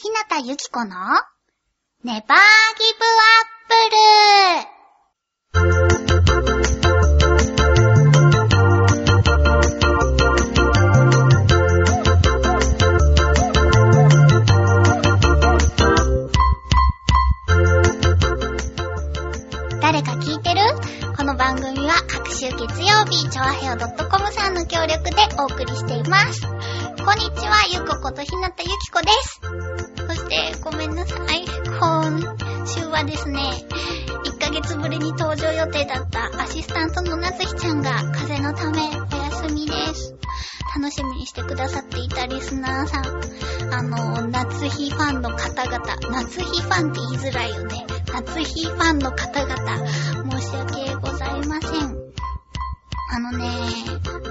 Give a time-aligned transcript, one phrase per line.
[0.00, 0.94] ひなたゆきこの
[2.04, 2.38] ネバーギ
[2.94, 3.98] ブアップル
[19.80, 20.60] 誰か聞いてる？
[21.16, 26.46] この番組は各週月曜日、ちょわへお .com さんの協力でお送りしています。
[27.08, 29.40] こんにちは、ゆこことひなたゆきこです。
[30.06, 31.46] そして、ごめんなさい。
[31.80, 33.40] 今週はですね、
[34.26, 40.16] 1ヶ月ぶりに登場予定だったアシスタントのなつひちゃんが風のためお休みです。
[40.76, 45.78] 楽しみにしてくださっていたリスナーさん、あの、夏日ファンの方々、
[46.12, 47.86] 夏日ファンって言いづらいよね。
[48.12, 49.88] 夏日ファンの方々、
[50.30, 52.08] 申し訳ございません。
[53.10, 53.48] あのね、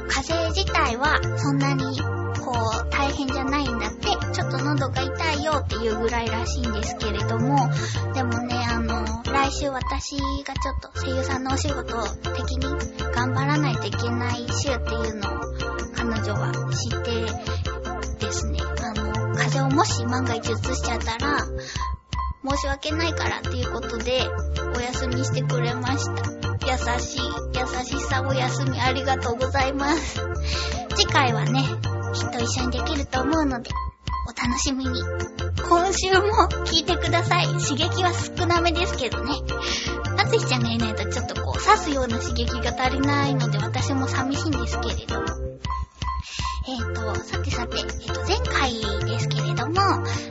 [0.09, 7.69] 風自体はそんなに、こう、大変じゃないんだって、ちょっと喉が痛いよっていうぐらいらしいんですけれども、
[8.13, 12.01] でもね、あの、来週私がちょっと声優さんのお仕事
[12.33, 12.63] 的に
[13.13, 15.41] 頑張らないといけない週っていうのを
[15.93, 21.39] 彼女は知ってですね、あの、風邪をもし万が一移しちゃったら、
[22.49, 24.21] 申し訳ないからっていうことで、
[24.73, 26.36] お休みしてくれました。
[26.65, 27.21] 優しい、
[27.53, 30.21] 優しさお休みありがとうございます。
[30.95, 31.63] 次回はね、
[32.13, 33.69] きっと一緒にできると思うので、
[34.27, 35.01] お楽しみに。
[35.69, 37.47] 今週も聞いてください。
[37.47, 39.33] 刺激は少なめですけどね。
[40.15, 45.27] なつひちゃんがいないとちょっとこう、刺すような刺激が足りないので、私も寂しいんですけれども。
[46.69, 48.73] えっ、と、さてさて、えっ、と、前回
[49.05, 49.73] ですけれども、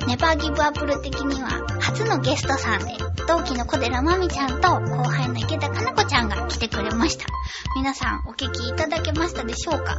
[0.07, 1.49] ネバーギブアップル的には、
[1.81, 2.93] 初のゲストさんで、
[3.27, 7.25] 同期の小寺まみちゃんと、後輩の池田かな子ちゃんが来てくれました。
[7.75, 9.95] 皆さん、お聞きいただけましたでしょうか？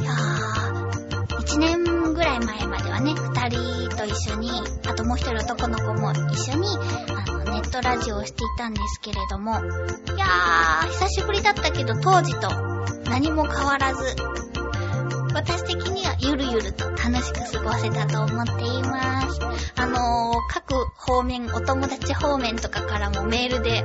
[0.00, 4.50] いやー、一年ぐらい前まではね、二人と一緒に、
[4.86, 6.66] あともう一人男の子も一緒に、
[7.14, 9.54] あの、ネットラジオをしていたんですけれども、い
[10.18, 12.48] やー、久しぶりだったけど、当時と
[13.10, 14.16] 何も変わらず、
[15.34, 19.40] 私的にはゆるゆると楽しく過ごせたと思っています。
[19.76, 23.84] あのー、各方面、お友達方面とかからもメールで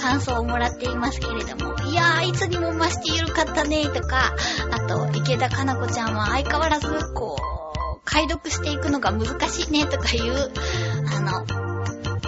[0.00, 4.34] 感想をもらっていますけれども、いやー、いつにも増してゆるかったねとか、
[4.70, 10.52] あと、池田かな子ちゃんは相変わらず、こう、解読していくのが難しいねとかいう、
[11.14, 11.46] あの、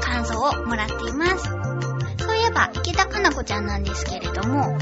[0.00, 1.48] 感想をもらっています。
[2.24, 4.78] そういえば、池田かな子ちゃんなんですけれども、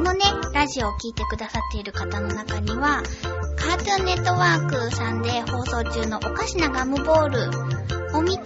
[0.00, 0.20] このね、
[0.54, 3.02] ラジオを聴いてくださっている方の中には、
[3.54, 8.44] カートゥーンネットワークさんで放送中のおかしなガムボールを見て、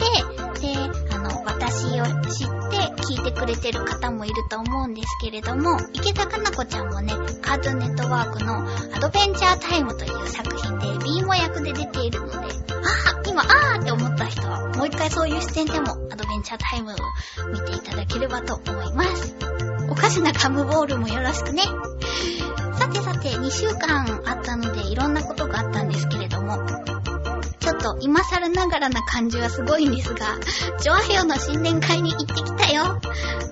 [0.61, 1.04] で、
[1.47, 7.13] 私を知って聞いてくれてる方もいると思うんですけれども、池田かな子ちゃんもね、
[7.43, 16.95] カートゥーンネットワークのアドベンチャータイムという作品でビーモ役で出ているので、ああ、今、あーって思った人は、もう一回そういう視点でもアドベンチャータイムを
[17.53, 19.35] 見ていただければと思います。
[19.91, 21.63] おかしなガムボールもよろしくね。
[22.79, 26.59] さてさて、2週間あったのでいろんなことがあったんですけれども、
[27.85, 30.39] と今更ながらな感じはすごいんですが、
[30.81, 32.99] チョアヘヨの新年会に行ってきたよ。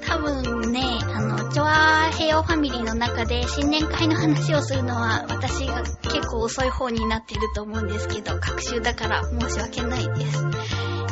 [0.09, 10.45] 多分ね、あの、チョアヘヨファミリーの中で新年会の話をするのは私が結構遅い方になってると思うんですけど、各週だから申し訳ないです。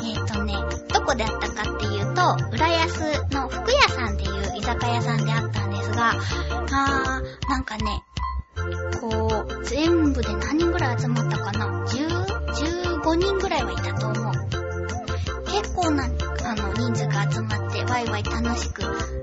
[0.02, 0.54] えっ、とね、
[0.88, 2.22] どこであったかっていうと、
[2.54, 6.12] 浦安の福屋さんっていう居酒屋さんであったんですが、
[6.72, 8.02] あー、なんかね、
[9.00, 11.86] こう、全部で何人ぐらい集まったかな？
[13.10, 14.32] 5人ぐらいはいたと思う。
[15.46, 18.82] 結構な、あの、人数が集まって、ワイワイ楽しく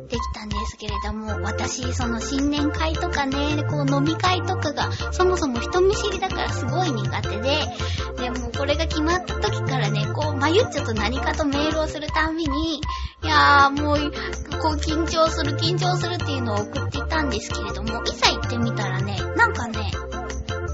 [0.10, 7.60] できたんですけれども、私、その新年会とかね、こう飲み会とかが、そもそも人見知りだからすごい苦手で、
[8.18, 12.82] でもこれが決まった時からね、こう、まゆっちょと何かとメールをするたんびに、い
[13.26, 14.12] やーもう、
[14.62, 19.92] こう緊張する緊張するっていうのを送っていたんですけれども、いざ行ってみたらね、なんかね、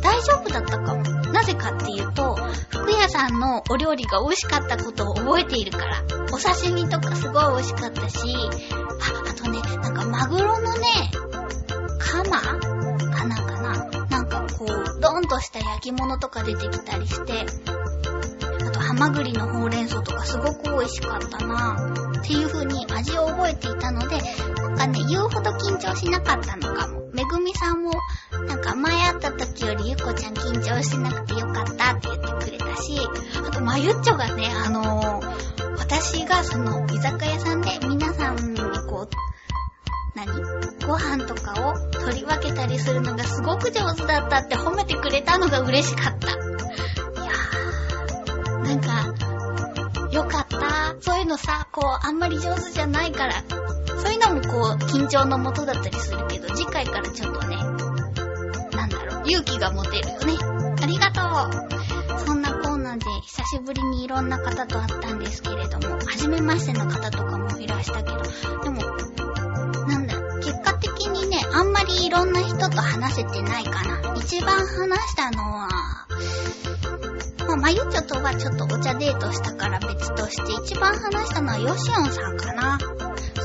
[0.02, 1.23] 大丈夫だったかも。
[1.34, 2.36] なぜかっていうと、
[2.70, 6.04] 福屋さんのお料理が美味しかったことを覚えているから。
[6.32, 11.12] お刺身とかすごい美味しかったし、あ、あとね、なんかマグロのね、
[12.00, 13.90] カマかなんかな？
[14.10, 17.46] なんかこう、ドンとした焼き物とか出てきたりして、
[18.94, 24.18] ハマグリのほうれん草とかすごく美味しかったなっていう風に味を覚えていたので、
[24.56, 27.02] なんかね、言うほど緊張しなかったのかも。
[27.12, 27.92] めぐみさんも、
[28.48, 33.00] なんか前会った時よりゆこちゃん緊張しなくてよかったって言ってくれたし、
[33.36, 35.34] あとまゆっちょがね、あのー
[35.80, 39.10] 私がその居酒屋さんで皆さんにこう、
[40.16, 40.28] 何？
[40.86, 46.54] ご飯とかを取り分けたりするのがすごく上手だったって褒めてくれたのが嬉しかった。
[48.74, 50.96] なんか、よかった？
[51.00, 53.34] そういうのさ、こう、あんまり上手じゃないから、
[54.02, 57.58] そういうのもこう、緊張のもとだったりするけど、次回からちょっとね、
[58.72, 60.34] なんだろう、勇気が持てるよね。
[60.82, 61.22] ありがと
[62.18, 62.20] う。
[62.26, 68.24] そんなコーナーで久しぶりにいろんな方と会ったんですけれども、初めましての方とかもいらしたけど、
[68.64, 68.82] でも、
[69.88, 74.16] なんだ、結果的にね、あんまりいろんな人と話せてないかな。
[74.16, 75.70] 一番話したのは、
[77.40, 82.78] まあ、まゆちょとはちょっとお茶デートしたから別として、一番話したのはヨシオンさんかな。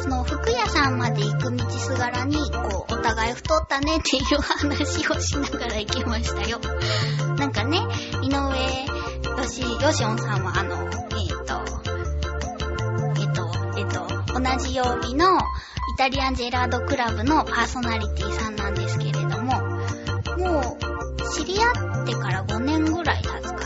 [0.02, 6.60] その服屋さんまで行く道すがらに、こう、お互い太ったねっていう話をしながら行きましたよ。
[7.36, 7.80] なんかね、
[8.22, 8.98] 井上
[9.38, 11.62] よし、よしおんさんはあの、えっ、と、
[13.16, 15.40] えっ、と、えっ、と、同じ曜日のイ
[15.96, 19.60] タリアンジェラードクラブのパーソナリティさんなんですけれども、
[20.38, 20.88] もう、
[21.30, 23.57] 知り合ってから5年ぐらい経つ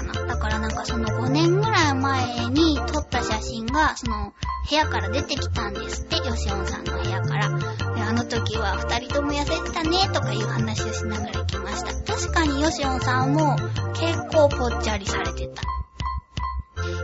[0.52, 0.52] かな。
[0.52, 4.32] だからなんかその5年ぐらい前に撮った写真が、その、
[4.68, 7.48] 部屋から出てきたんですって、ヨシオンさんの部屋から。
[7.94, 12.12] であの時は二人とも痩せてたね、とかいう話をしながら行きました。
[12.12, 13.56] 確かにヨシオンさんも
[13.94, 15.62] 結構ぽっちゃりされてた。
[16.82, 16.98] いや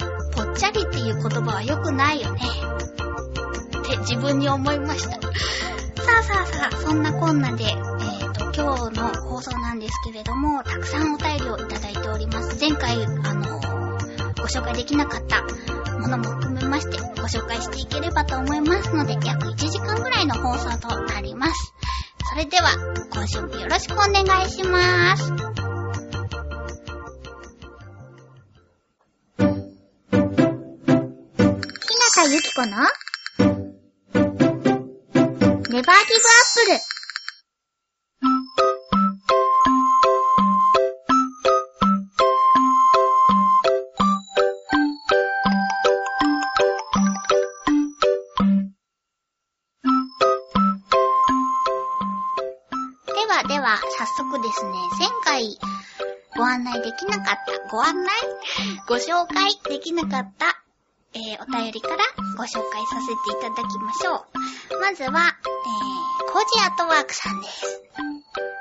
[0.00, 2.40] ー、ぽっちゃりっていう言葉は良くないよね。
[3.78, 5.10] って自分に思いました。
[5.10, 5.20] さ
[6.20, 7.64] あさあさあ、そんなこんなで、
[8.56, 12.58] 今日の放送なんですけれども、たくさんお便りをいただいております。
[12.58, 13.60] 前回、あの
[14.38, 15.42] ご紹介できなかった
[15.98, 21.74] ものも含めまして、ご紹介していければと思いますので、約1時間ぐらいの放送となります。
[22.30, 22.70] それでは、
[23.12, 25.26] 今週もよろしくお願いしまーす。
[25.26, 25.52] ひな
[32.14, 32.78] たゆきこの
[35.68, 35.90] ネバーギブアップ
[36.72, 36.95] ル。
[54.16, 55.58] 速ですね、前回
[56.36, 58.10] ご案内できなかった、ご案内？
[58.88, 60.62] ご紹介できなかった、
[61.12, 61.96] えー、お便りから
[62.36, 64.26] ご紹介させていただきましょ
[64.74, 64.80] う。
[64.80, 67.82] まずは、えー、コージアートワークさんです。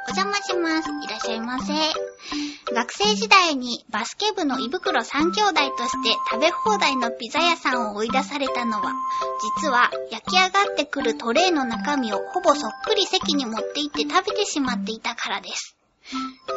[0.07, 0.89] お邪魔します。
[0.89, 1.73] いらっしゃいませ。
[2.85, 8.91] 学生時代にバスケ部の胃袋3兄弟として食べ放題のピザ屋さんを追い出されたのは、
[9.59, 15.75] 実は焼き上がってくるトレイの中身をほぼそっくり席に持って行って食べてしまっていたからです。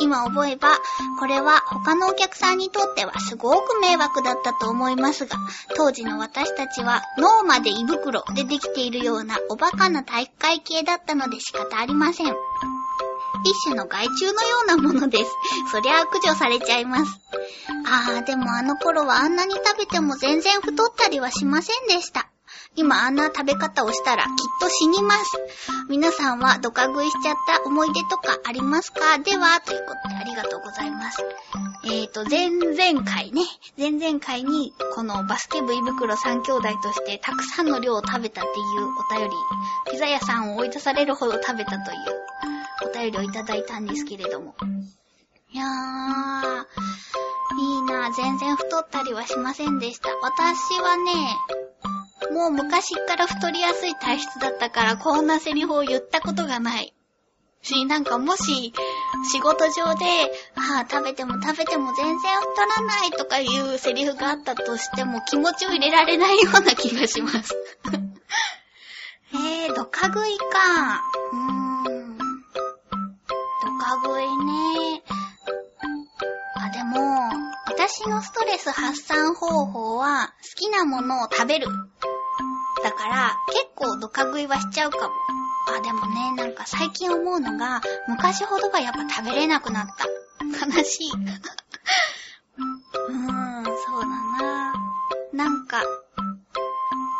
[0.03, 0.77] 今思えば、
[1.19, 5.39] これは他のお客さんにとってはすごく迷惑だったと思いますが、
[5.77, 12.37] 当時の私たちは脳まで胃袋でできているようなおバカな体育会系だったので仕方ありません。
[13.45, 15.31] 一種の害虫のようなものです。
[15.73, 17.21] そりゃあ駆除されちゃいます。
[17.87, 22.29] あー、でもあの頃はあんなに食べても全然太ったりはしませんでした。
[22.77, 24.31] 今あんな食べ方をしたらきっ
[24.61, 25.25] と死にます。
[25.89, 29.19] 皆さんはドカ食いしちゃった思い出とかありますか？
[29.19, 31.25] では、ということでありがとうございます。
[31.85, 33.43] えーと、前々回ね、
[33.77, 39.35] 前々回にこのバスケ部胃袋3兄弟としてたくさんの量を食べたっていうお便り、
[39.91, 44.55] ピザ屋さんを追い出されるほど食べたというお便りをいただいたんですけれども。
[45.51, 46.65] いやー、
[47.61, 50.11] いいな全然太ったりはしませんでした。
[50.23, 51.13] 私はね、
[52.33, 56.95] もう昔から太りやすい体質だったからこんなセリフを言ったことがない。
[57.63, 58.73] し、なんかもし、
[59.33, 60.05] 仕事上で、
[60.55, 67.55] ああ、食べても食べても全然太らないとかいうセリフがあったとしても気持ちを入れられないような気がします。
[69.33, 71.03] えー、ドカ食いか。
[71.33, 71.98] うーん。
[73.79, 75.03] ドカ食いね。
[76.57, 77.31] あ、でも、
[77.67, 81.69] 私のストレス発散方法は、好きなものを食べる。
[82.83, 85.15] だから、結構ドカ食いはしちゃうかも。
[85.69, 90.07] あ、でもね、なんか最近思うのが、昔ほどはやっぱ食べれなくなった。
[90.67, 91.13] 悲しい。
[91.15, 94.75] うーん、そうだな。
[95.33, 95.85] なんか、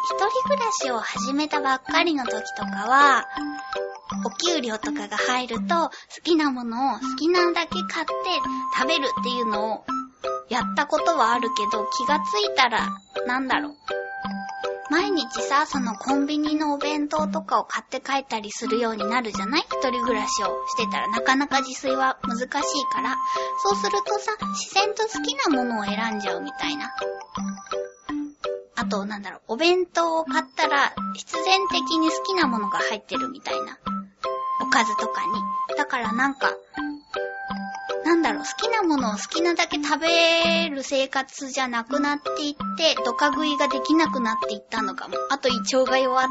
[0.05, 3.27] 一人暮らしを始めたばっかりの時とかは、
[4.25, 5.91] お給料とかが入ると、好
[6.23, 8.13] きなものを好きなんだけ買って
[8.77, 9.85] 食べるっていうのを
[10.49, 12.89] やったことはあるけど、気がついたら、
[13.27, 13.77] なんだろう。
[14.91, 19.61] 毎日さ、そのコンビニのお弁当とかを買って帰ったりするようになるじゃない？
[19.61, 22.49] 一人暮らしをしてたらなかなか自炊は難しい
[22.91, 23.15] から。
[23.63, 26.91] そうするとさ、自然と好きなものを選んじゃうみたいな。
[28.81, 33.77] あと、なんだろう、お弁当を買ったら必然的に好きなものが入ってるみたいな。
[34.61, 35.77] おかずとかに。
[35.77, 36.53] だからなんか、
[38.05, 45.17] なんだろう、好きなものを好きなだけ食べる生活じゃなくなっていって、ドカ食いができなくなっていったのかも。
[45.31, 46.29] あと胃腸が弱っ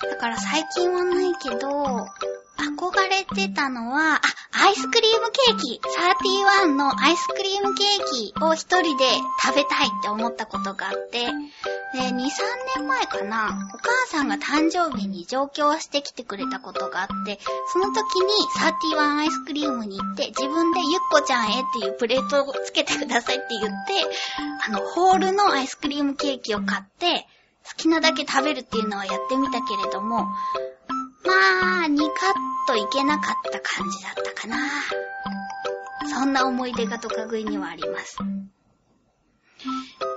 [0.00, 0.08] て。
[0.08, 2.08] だから最近はないけど、
[2.56, 4.20] 憧れてたのは、あ、
[4.64, 5.80] アイスクリームケーキ
[6.64, 9.04] !31 のアイスクリームケーキを一人で
[9.42, 11.26] 食べたいって思ったことがあって、
[11.94, 12.12] で、2、3
[12.76, 17.38] 年前かな、お母さんが誕生日に上京してきてくれたことがあって、
[17.72, 18.32] その時に
[18.92, 23.70] 31アイスクリームに行って、自分でゆっこちゃんへっていうプレートをつけてくださいって言って、
[24.66, 27.26] あの、ホールのアイスクリームケーキを買って、
[27.64, 30.26] 好きなだけ食べるっていうのはやってみたけれども、
[31.24, 32.08] まあ、2カッ
[32.66, 34.56] トいけなかった感じだったかな。
[36.08, 38.18] そんな思い出がドカ食いにはあります。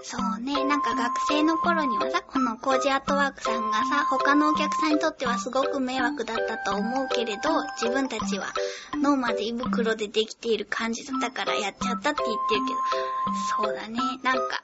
[0.03, 7.41] そうね、なんか学生の頃にはさ、このコージアートワークさんがさ、他のお客さんにとってはすごく迷惑だったと思うけれど、
[7.81, 8.53] 自分たちは
[9.01, 14.63] ノーマで胃袋でできている感じだったからやっちゃったって言ってるけど、そうだね、なんか、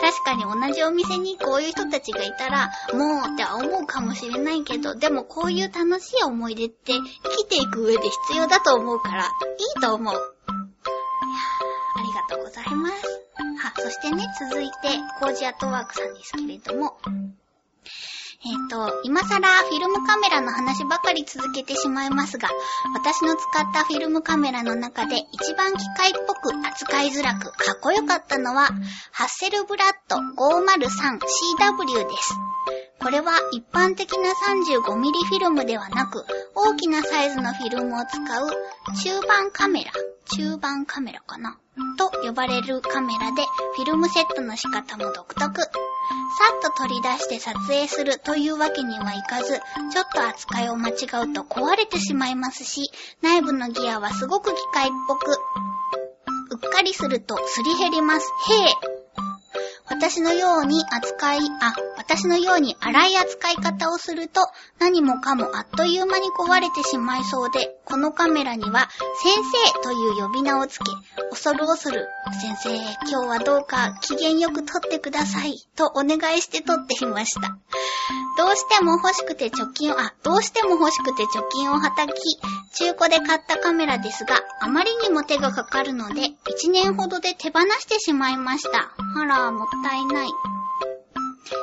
[0.00, 7.02] 確かに同じお店にこういう人たちがいたら、もうって思うかもしれないけど、でもこういう楽しい思い出って生
[7.38, 10.14] きていく上で必要だと思うから、いいと思う。
[10.14, 10.20] いや
[11.96, 13.20] ありがとうございます。
[13.60, 14.72] は、そしてね、続いて、
[15.20, 16.98] コージアットワークさんですけれども、
[18.42, 22.48] えっ、ー、と、今更フィルムカメラの話ばかり続けてしまいますが、
[22.94, 28.68] 私の使ったフィルムカメラの中で一番機械っぽく扱いづらくかっこよかったのは、
[29.12, 32.34] ハッセルブラッド 503CW です。
[32.98, 34.80] これは一般的な 35mm
[35.28, 38.48] フィルムではなく、大きなサイズのフィルムを使う
[38.94, 39.92] 中盤カメラ、
[40.34, 41.58] 中盤カメラかな？
[41.96, 43.42] と呼ばれるカメラで、
[43.74, 45.60] フィルムセットの仕方も独特。
[46.10, 46.16] さ
[46.58, 49.58] っと取り出して撮影するというわけにはいかず、
[49.92, 50.96] ちょっと扱いを間違う
[51.32, 52.90] と壊れてしまいますし、
[53.22, 58.26] 内部のギアはすごく機械っぽく、うっかりするとすり減ります。
[58.50, 59.00] へえ。
[59.90, 64.40] 私のように扱い、あ、私のように荒い扱い方をすると
[64.78, 68.88] 何もかもあっという間に壊れてしまいそうで、このカメラには
[69.22, 69.34] 先
[69.74, 70.84] 生という呼び名をつけ、
[71.30, 72.06] 恐る恐る、
[72.40, 72.76] 先生、
[73.10, 77.58] 今日はどうか機嫌よく撮ってくださいとお願いして撮っていました。
[78.38, 82.12] どうしても欲しくて貯金を、あ、どうしても欲しくて貯金をはたき、
[82.74, 88.92] 中古で買ったカメラですが、あまりにも手がかかるので、1年ほどで手放してしまいました。
[89.16, 90.28] あら、もったいない。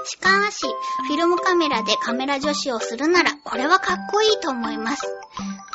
[0.06, 0.66] しかし、
[1.08, 5.04] フィルムカメラでカメラ女子をするなら、これはかっこいいと思います。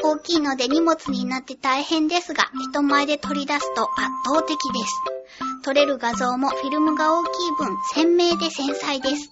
[0.02, 5.22] 大きいので荷物になって大変ですが、人前で取り出すと圧倒的です。
[5.62, 9.30] 撮れる画像もフィルムが大きい分、鮮明で繊細です。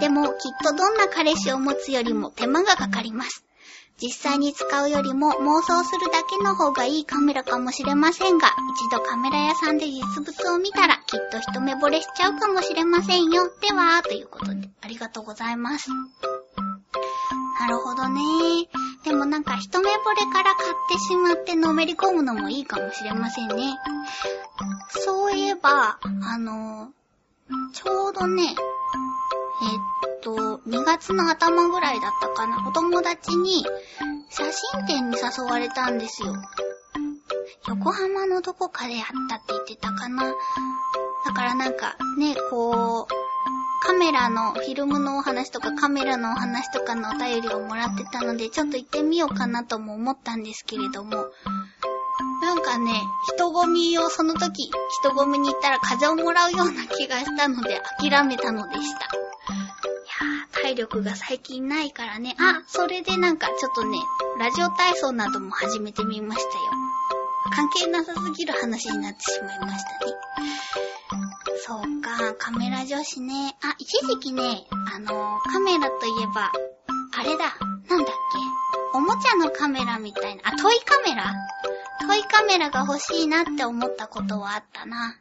[0.00, 0.32] でも、きっ
[0.64, 3.44] とどんな彼氏を持つよりも手間がかかります。
[4.02, 13.50] 実際に使うよりも妄想するだけの方がいいカメラかもしれませんが、一度カメラ屋さんで実物を見たらきっと一目惚れしちゃうかもしれませんよ。
[13.60, 15.90] では、ということで、ありがとうございます。
[17.60, 18.22] なるほどね。
[19.04, 23.76] でもなんか一目惚れから買ってしまってのめり込むのもいいかもしれませんね。
[24.88, 26.88] そういえば、あの、
[27.74, 28.54] ちょうどね、えっ
[30.02, 33.64] とと、2月の頭ぐらいだったかな、お友達に
[34.30, 36.34] 写真展に誘われたんですよ。
[37.68, 40.24] 横浜のどこかでやったって言ってたかな。
[41.26, 43.20] だからなんかね、こう、
[43.82, 51.10] カメラの、フィルムのお話とかカメラのお話とかのお便りをもらってたので、ちょっと行ってみようかなとも思ったんですけれども、
[52.42, 52.92] なんかね、
[53.34, 59.08] 人混みをその時、人混みに行ったら風をもらうような気がしたので諦めたのでした。
[60.62, 62.36] 体力が最近ないからね。
[62.38, 63.98] あ、それでなんかちょっとね、
[64.38, 66.64] ラジオ体操なども始めてみましたよ。
[67.54, 70.12] 関係なさすぎる話になってしまいましたね。
[71.66, 73.56] そうか、カメラ女子ね。
[73.62, 76.52] あ、一時期ね、あのー、カメラといえば、
[77.18, 77.56] あれだ、
[77.88, 78.12] なんだっけ。
[78.92, 81.32] おもちゃのカメラみたいな、あ、トイカメラ？
[82.06, 85.16] トイカメラが欲しいなって思ったことはあったな。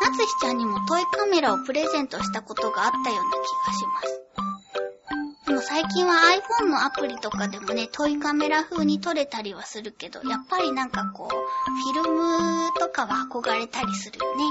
[0.00, 4.22] なつひちゃんにもトイカメラをプレゼントしたことがあったような気がします。
[5.46, 6.14] でも最近は
[6.60, 14.42] iPhone のアプリとかでもね、トイカメラ風に撮れたりはするけど、やっぱりなんかこう、フィルムとかは憧れたりするよね。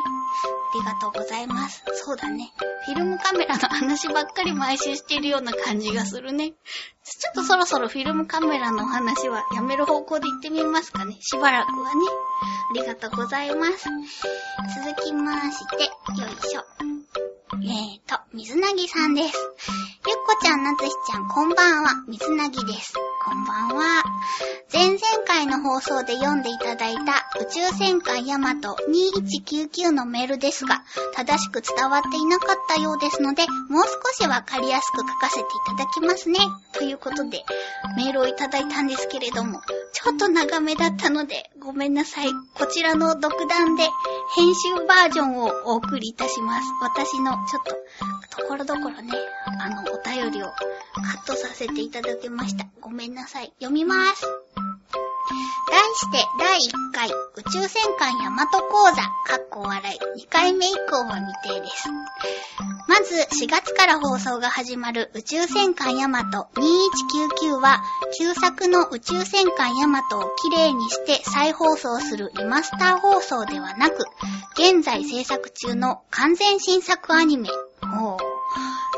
[0.75, 1.83] ありがとうございます。
[1.95, 2.53] そうだね。
[2.85, 6.53] フィルムカメラの話ばっかり毎週してるような感じがするね。
[7.05, 11.15] ちょっとそろそろフィルムカメラのお話はやめる方向で行ってみますかね。
[11.19, 12.01] しばらくはね。
[12.71, 13.85] ありがとうございます。
[14.83, 16.65] 続きまして、よいしょ。
[17.53, 19.33] えーと、水なぎさんです。
[20.07, 22.03] ゆっこちゃん、なつしちゃん、こんばんは。
[22.07, 22.93] 水なぎです。
[23.24, 24.03] こんばんは。
[24.71, 30.83] 前々回の放送で読んでいただいた宇宙戦艦ヤマト2199のメールですが、
[31.15, 35.43] 正しく伝わっていなかったようですので、もう少しわかりやすく書かせてい
[35.77, 36.39] ただきますね。
[36.74, 37.43] といういうことで、
[37.95, 39.61] メールをいただいたんですけれども、
[39.93, 42.27] ちょっと長めだったので、ごめんなさい。
[42.55, 43.83] こちらの独断で
[44.35, 46.67] 編集バージョンをお送りいたします。
[46.81, 47.63] 私のちょっ
[48.29, 49.13] と、ところどころね、
[49.59, 52.65] あの、お便りをカットさせていただきました。
[52.79, 53.53] ごめんなさい。
[53.59, 54.25] 読みます。
[55.72, 59.82] 題して第1回宇宙戦艦ヤマト講座、かっこ笑
[60.17, 61.89] い、2回目以降は未定です。
[62.88, 66.48] まず4月から放送が始まる宇宙戦艦ヤマト
[67.41, 67.82] 2199は、
[68.17, 74.05] 旧作の宇宙戦艦ヤマトをきれいにして再放送するリマスター放送ではなく、
[74.53, 77.50] 現在制作中の完全新作アニメ。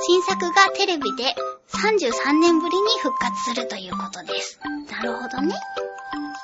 [0.05, 1.23] 新作がテレビで
[1.69, 4.59] 33年ぶりに復活するということです。
[4.91, 5.55] なるほどね。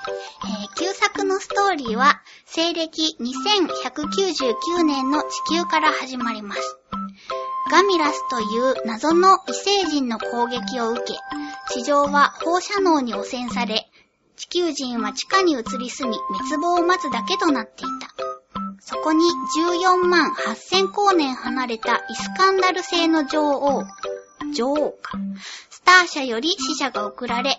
[0.09, 6.77] えー、旧作のストーリーは、西暦2199年の地球から始まります。
[7.71, 8.43] ガミラスとい
[8.83, 11.13] う謎の異星人の攻撃を受け、
[11.73, 13.89] 地上は放射能に汚染され、
[14.35, 18.13] 地球人は地下に移り住み滅亡を待つだけとなっていた。
[18.79, 19.23] そこに
[19.57, 23.83] 14万8000光年離れたイスカンダル星の女王、
[24.53, 25.17] 女王か。
[25.83, 27.53] スター社より死者が送られ、イ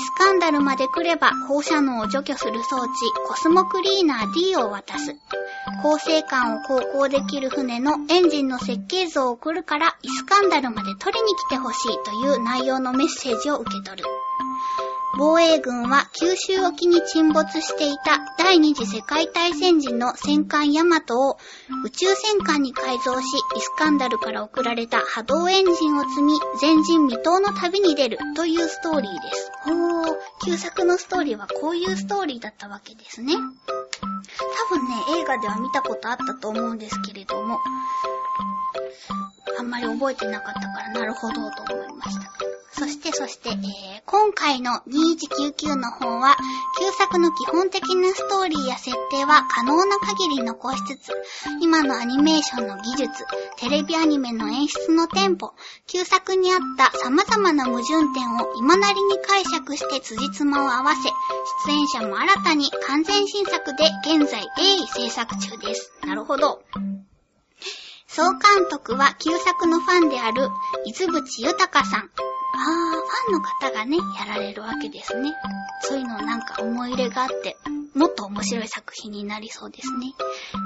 [0.00, 2.88] スカンダルまで来れば放射能を除去する装置、
[3.26, 5.14] コスモクリーナー D を渡す。
[5.82, 14.08] 構成艦を航行できる船のエンジンの設計図を送るから、イスカンダルまで取りに来てほしいという内容のメッセージを受け取る。
[15.16, 21.38] 防衛軍は九州沖に沈没していた第二次世界大戦時の戦艦ヤマトを
[21.84, 23.24] 宇宙戦艦に改造し、
[23.56, 29.50] イスカンダルから送られた波動エンジンを積み、前人未到の旅に出るというストーリーです。
[29.64, 33.34] ほー、旧作のストーリーはこういうストーリーだったわけですね。
[33.34, 37.58] 多分ね、映画では見たことあったと思うんですけれども、
[39.58, 42.32] あんまり覚えてなかったからなるほどと思いました。
[42.78, 43.56] そしてそして、えー、
[44.06, 46.36] 今回の2199の方は、
[46.78, 51.12] 旧作の基本的なストーリーや設定は可能な限り残しつつ、
[51.60, 53.24] 今のアニメーションの技術、
[53.56, 55.54] テレビアニメの演出のテンポ、
[55.88, 61.10] 旧作にあった様々な矛盾点を今なりに解釈して辻褄を合わせ、
[61.66, 65.92] 出演者も新たに完全新作で現在鋭意制作中です。
[66.06, 66.62] なるほど。
[68.18, 70.48] 総監督は旧作のファンである、
[70.84, 72.00] 伊豆淵豊さん。
[72.00, 75.30] あー、ファンの方がね、やられるわけですね。
[75.82, 77.56] そういうのなんか思い入れがあって、
[77.98, 80.14] もっと面白い作品になりそうですね。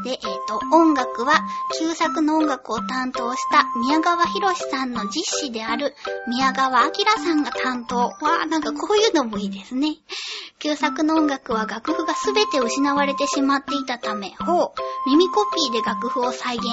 [0.04, 1.32] で、えっ、ー、と、音楽は、
[1.78, 5.94] 旧作の音楽を担当した宮川博さんの実師である
[6.28, 6.92] 宮川明
[7.24, 7.96] さんが担当。
[7.96, 9.96] わー、なんかこういうのもいいですね。
[10.58, 14.72] 旧作の音楽は楽譜がすべて失われてしまっていたため、ほう、
[15.06, 16.66] 耳コピーで楽譜を再現。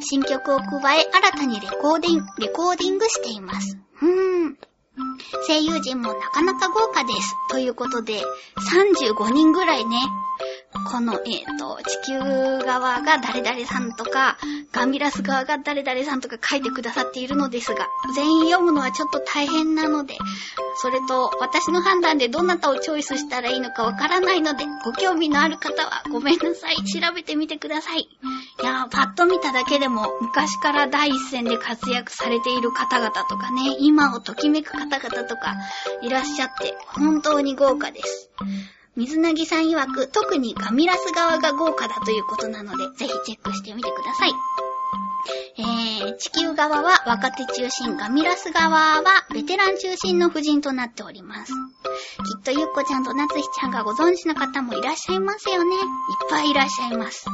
[0.00, 3.78] 新曲を加え、新たにレコーディング、レコーディングしています。
[4.02, 4.58] うーん。
[5.46, 7.34] 声優陣もなかなか豪華です。
[7.50, 8.20] ということで、
[8.72, 9.96] 35人ぐらいね、
[10.78, 12.18] この、えっ、ー、と、地球
[12.64, 14.36] 側が誰々さんとか、
[14.72, 20.16] ガミラス側が誰々さんとか書いてくださっているのですが、全員読むのはちょっと大変なので、
[20.76, 26.76] それと、私の判断でどなたをチョイスしたらいいのかわからないので、ご興味のある方はごめんなさい。
[26.84, 28.00] 調べてみてください。
[28.00, 35.56] いやー、パッと見ただけでも、昔から第一線で活躍されている方々とかね、今をときめく方々とか
[36.02, 38.30] いらっしゃって、本当に豪華です。
[38.96, 44.30] 水なぎさん曰く、特にガミラス側が豪華だということなので、ぜひチェックしてみてください。
[45.58, 51.52] えー、地球側は若手中心、ガミラス側はベテラン中心の夫人となっております。
[51.52, 55.76] きっとゆっこちゃんとなつひちゃんがご存知の方もいらっしゃいますよね。
[55.76, 55.82] いっ
[56.30, 57.26] ぱいいらっしゃいます。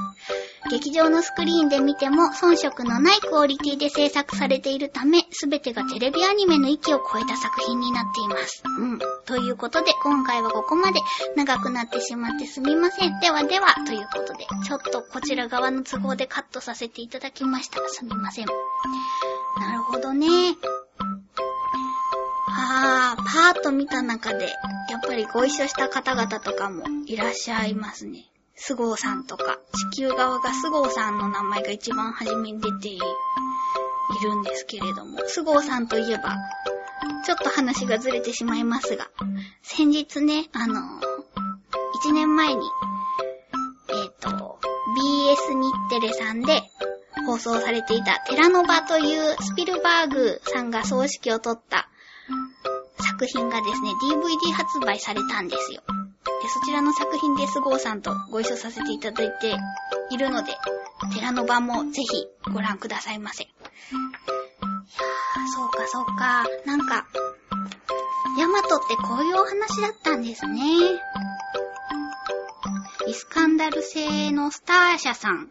[0.71, 8.63] 劇場のスクリーンで見ても遜色のないクオリティで制作されているため、すべてがテレビアニメの域を超えた作品になっています。
[8.79, 8.99] うん。
[9.27, 11.01] ということで、今回はここまで
[11.37, 13.21] 長くなってしまってすみません。
[13.21, 17.82] ではでは、ということで、ちょっとこちら側の都合でカットさせていただきました。
[17.89, 18.47] すみません。
[18.47, 20.27] なるほどね。
[22.49, 24.47] あー、パーッと見た中で、
[24.91, 28.27] やっぱりご一緒した方々とかもいらっしゃいますね。
[28.55, 29.59] スゴーさんとか、
[29.93, 33.01] 地球側がスゴーさんの名前が一番初めに出てい
[34.23, 36.37] るんですけれども、スゴーさんといえば、
[37.25, 39.11] ちょっと話がずれてしまいますが、
[39.63, 40.81] 先日ね、あの、
[42.05, 42.61] 1年前に、
[43.89, 44.59] えっ、ー、と、
[44.97, 46.63] BS 日テレさんで
[47.27, 51.89] 放送されていたテラノバというスピルバーグさんが葬式を取った
[52.99, 55.83] 作品がですね、DVD 発売されたんですよ。
[56.43, 59.57] で、そちらの作品でスゴーさんとご一緒させていただいて
[60.11, 60.53] いるので、
[61.15, 63.45] 寺の版もぜひご覧くださいませ。
[63.45, 66.45] いやー、そうかそうか。
[66.65, 67.07] なんか、
[68.39, 70.63] ヤマトってこういうお話だったんですね。
[73.07, 75.51] イスカンダル製のスター社さん。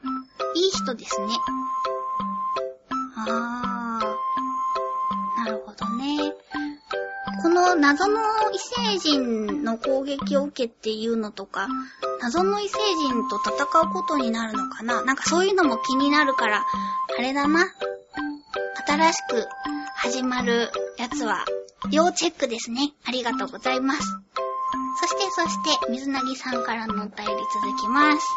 [0.56, 1.28] いい人ですね。
[3.28, 5.46] あー。
[5.46, 6.34] なるほどね。
[7.42, 8.20] この謎の
[8.54, 11.68] 異星人の攻撃を受けっていうのとか、
[12.22, 15.02] 謎の異星人と戦うことになるのかな？
[15.04, 16.66] なんかそういうのも気になるから、
[17.18, 17.66] あれだな。
[18.88, 19.48] 新しく
[19.96, 21.46] 始まるやつは、
[21.90, 22.94] 要チェックですね。
[23.06, 24.02] ありがとうございます。
[25.00, 28.28] そして、そして、水なぎさんからのお便り続きます。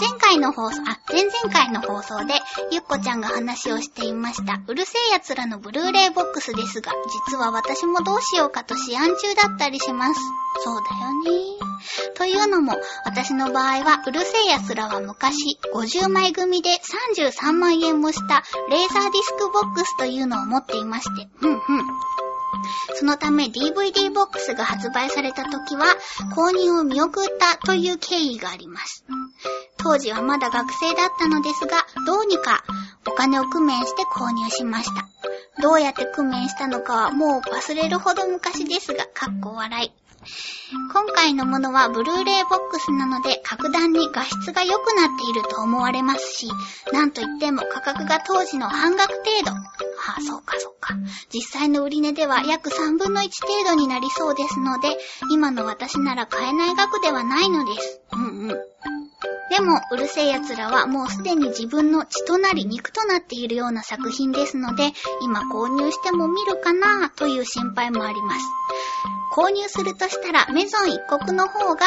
[0.00, 2.34] 前回の放送、あ、前々回の放送で、
[2.70, 6.92] ゆっこちゃんが話をしていました、うるせえ奴らのブルーレイボックスですが、
[7.30, 10.20] 実は私もどうしようかと試案中だったりします。
[10.64, 11.72] そうだよね。
[12.14, 16.70] というのも、私の場合は、うるせえ奴らは昔、50枚組で
[17.20, 22.21] 33万円もしたレーザーディスクボックスというのを持っていまして、ふんふん。
[22.94, 25.86] そのため DVD ボックスが発売された時は
[26.34, 29.04] 購入を見送ったという経緯があります。
[29.78, 32.64] 当時はまだ学生だったのですが、どうにか
[33.06, 35.08] お金を工面して購入しました。
[35.60, 40.01] どうやって工面したのかはもう忘れるほど昔ですが、かっこ笑い。
[40.92, 46.48] 今回のものはブルーレイボックスなので格段に画質が良くなっていると思われますし、
[46.92, 49.50] なんといっても価格が当時の半額程度。
[49.52, 50.94] ああ、そうかそうか。
[51.32, 54.88] 実際の売値では約3分の1程度になりそうですので、
[55.30, 58.00] 今の私なら買えない額ではないのです。
[58.12, 59.01] うんうん。
[59.52, 68.40] でも、うるせえ奴らはもうすでに自分の血となり肉となっているような作品ですので、今購入しても見るかなという心配もあります。
[69.36, 71.84] 購入するとしたらメゾン一国の方が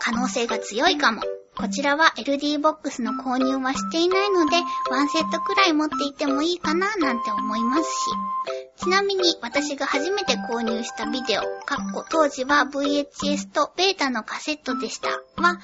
[0.00, 1.20] 可能性が強いかも。
[1.54, 4.56] こちらは LD ボックスの購入はしていないので、
[4.90, 8.65] ワンセットくらい持っていてもいいかななんて思いますし。
[8.76, 15.08] ちなみに私が初めて購入したビデオ、かっこ当時は VHS とベータのカセットでした。
[15.08, 15.58] は、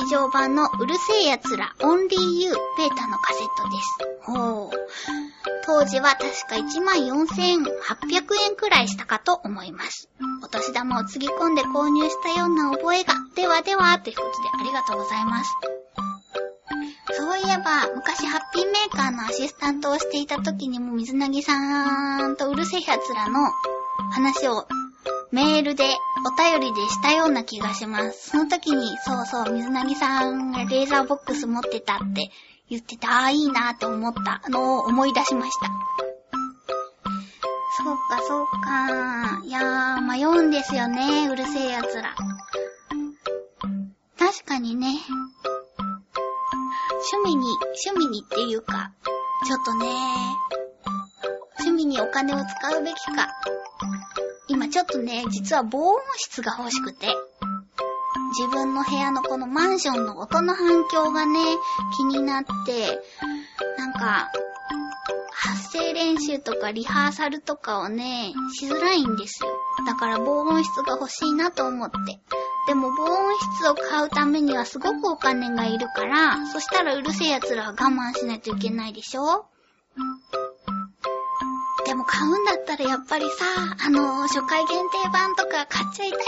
[0.00, 4.30] 劇場版のうるせえ奴らオンリーユーベータのカセットです。
[4.32, 4.86] ほう。
[5.64, 10.08] 当時は確か14,800円くらいしたかと思います。
[10.42, 15.75] お年玉をつぎ込んで購入したような覚えが、ではでは、ということでありがとうございます。
[17.16, 23.40] そういえば、昔ハッピーメーカーのアシスタントをしていた時にも水なぎさんとうるせえ奴らの
[24.12, 24.66] 話を
[25.32, 25.84] メールで
[26.26, 28.30] お便りでしたような気がします。
[28.30, 32.30] その時に、そうそう、水なぎさんがレーザーボックス持ってたって
[32.68, 35.70] 言ってて、ああ、いいなって思ったのを思い出しました。
[37.78, 39.42] そうか、そうか。
[39.44, 42.14] いやー、迷うんですよね、うるせえ奴ら。
[44.18, 44.88] 確かにね、
[47.12, 47.46] 趣味に、
[47.86, 48.90] 趣味にっていうか、
[49.46, 49.86] ちょっとね、
[51.60, 53.28] 趣味にお金を使うべきか。
[54.48, 57.06] 今ちょっとね、実は防音室が欲しくて。
[58.38, 61.38] 自分の部屋のこのマンションの音の反響がね、
[61.96, 63.00] 気になって、
[63.78, 64.30] なんか、
[65.32, 69.48] 発声練習とかリハーサルとかをね、しづらいんですよ。
[69.86, 71.96] だから防音室が欲しいなと思って。
[72.66, 79.46] でも防音室を買うためにはすごくお金がいるから、そしたらうるせえ奴らは我慢しないといけないでしょ
[81.86, 83.44] でも買うんだったらやっぱりさ、
[83.86, 86.20] あのー、初回限定版とか買っちゃいたい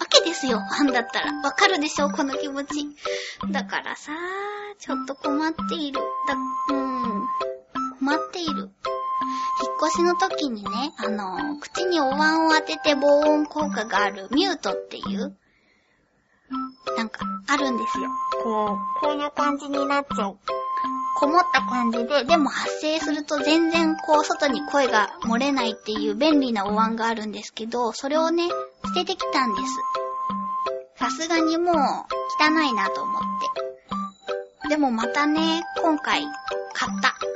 [0.00, 0.58] わけですよ。
[0.58, 1.32] ファンだったら。
[1.42, 2.10] わかるでしょ？
[2.10, 2.88] この気持ち。
[3.52, 4.10] だからさ、
[4.80, 6.00] ちょっと困っている。
[6.68, 6.83] だ、うん。
[8.04, 8.52] 困っている。
[8.54, 8.70] 引っ
[9.88, 15.34] 越しの時にね、あの、口にお椀を当てて防音効果があるミュートっていう、
[16.98, 18.10] なんか、あるんですよ。
[18.42, 20.36] こう、こういう感じになっちゃう。
[21.16, 28.48] こもった感じで、でも発声すると全然こう外に声が漏れないっていう便利なお椀があるんですけど、それをね、
[28.84, 30.98] 捨ててきたんです。
[30.98, 33.22] さすがにもう汚いなと思っ
[34.62, 34.68] て。
[34.68, 36.26] でもまたね、今回
[36.74, 37.33] 買った。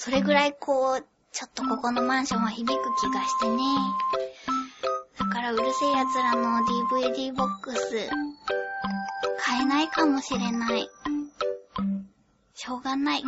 [0.00, 3.56] それぐらいこう、ちょっとここのマンションは響く気がしてね。
[5.18, 8.08] だからうるせえ奴らの DVD ボックス、
[9.40, 10.88] 買えないかもしれない。
[12.54, 13.20] しょうがない。
[13.20, 13.24] し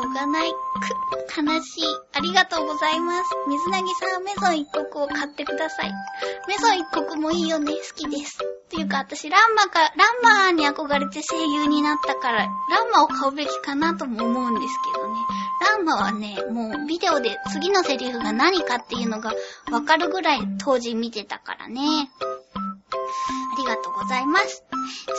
[0.00, 0.50] ょうがない。
[0.52, 1.84] く、悲しい。
[2.12, 3.30] ありがとうございます。
[3.48, 5.92] 水なぎさん、メゾン一国を買ってください。
[6.46, 7.72] メゾン一国もいいよね。
[7.72, 8.38] 好きです。
[8.64, 9.80] っていうか、私、ランマか、
[10.22, 12.48] ランマに憧れて声優になったから、ラ
[12.84, 15.03] ンマを買うべきかなとも思うんですけど。
[15.60, 19.32] ランマはね、もうビデオで次のセリフが何かっていうのが
[19.70, 22.10] わかるぐらい当時見てたからね。
[23.52, 24.64] ありがとうございます。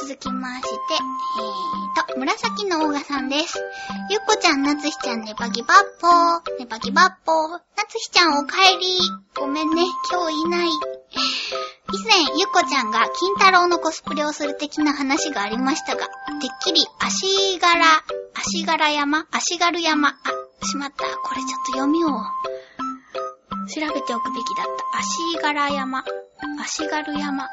[0.02, 3.60] 続きまして、えーと、紫のオーガさんです。
[4.10, 6.60] ゆっこちゃん、なつひちゃん、ねばぎばっぽー。
[6.60, 7.50] ねばぎばっぽー。
[7.52, 8.98] なつひちゃん、おかえり。
[9.36, 10.70] ごめんね、今日いない。
[10.70, 16.10] 以前、ゆっこちゃんが金太郎のコスプレをする的な話がありましたが、てっ
[16.62, 18.04] きり足柄、
[18.34, 20.10] 足柄山足軽山。
[20.10, 20.14] あ、
[20.66, 21.06] しまった。
[21.06, 22.10] これちょっと読みを。
[23.68, 25.00] 調べておくべきだった。
[25.00, 26.04] 足柄山。
[26.62, 27.50] 足軽山。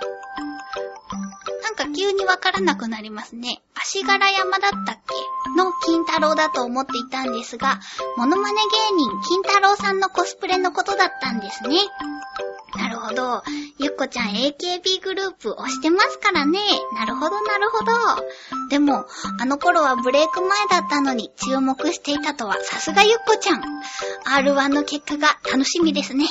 [1.62, 3.62] なんか急にわからなくなりますね。
[3.74, 5.14] 足柄山だったっけ？
[5.56, 7.80] の金太郎だと思っていたんですが、
[8.16, 8.54] モノマネ
[8.90, 11.78] 芸人金太郎さんのコスプレのことだったんですね。
[12.76, 13.42] なるほど。
[13.78, 16.60] ゆっこちゃん AKB グループ押してますからね。
[16.94, 17.92] なるほど、なるほど。
[18.70, 19.04] でも、
[19.40, 23.62] あの頃はブレイク前だったのに注目していたとはさすがゆっこちゃん。
[24.24, 26.26] R1 の結果が楽しみですね。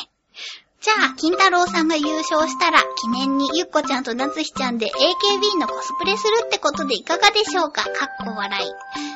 [0.81, 7.83] じゃあ、金太郎さんが優勝したら、記念にゆっこちゃんとなつひちゃんで AKB のコスプレするってことでいかがでしょうか？
[7.83, 8.71] かっこ笑い。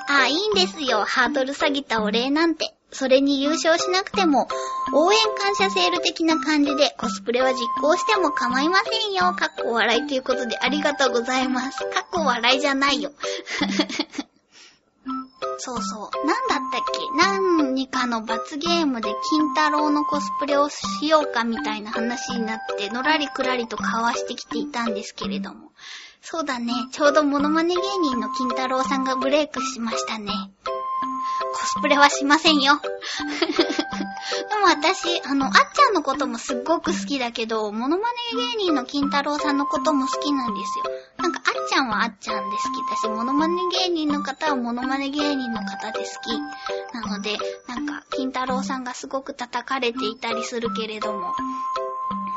[0.07, 1.03] ああ、いいんですよ。
[1.03, 2.74] ハードル下げたお礼なんて。
[2.95, 4.47] それに優勝しなくても、
[4.93, 9.33] 応援感謝セール的な感じでコスプレは実行しても構いませんよ。
[9.33, 11.79] かっこ笑いということでありがとうございます。
[11.79, 13.11] かっこ笑いじゃないよ。
[15.57, 16.27] そうそう。
[16.27, 16.99] なんだったっけ？
[17.17, 25.71] 何かの罰ゲームで金太郎のコスプレをしようかみたいな話になって、のらりくらりと交わしてきていたんですけれども。
[26.21, 26.73] そうだね。
[26.91, 30.31] ちょうどモノマネ芸人の金太郎さんがブレイクしましたね。
[31.55, 32.81] コスプレはしませんよ。
[32.83, 40.85] でも私、あの、あっちゃんのこともすっごく好きだけど、モノマネ芸人の金太郎さんのことも好きなんですよ。
[41.17, 46.93] なんか、あっちゃんはあっちゃんで好きだし、モノマネ芸人の方はモノマネ芸人の方で好き。
[46.93, 47.37] なので、
[47.67, 51.33] なんか、金太郎さんがすごく叩かれていたりするけれども、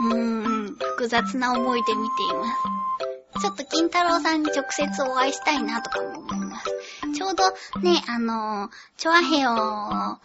[0.01, 3.18] うーん、複雑な思いで見ています。
[3.41, 6.67] ちょっと金太郎さんに直接お会いしたいなとかも思います。
[7.15, 7.45] ちょうど
[7.81, 10.19] ね、あの、チョアヘヨの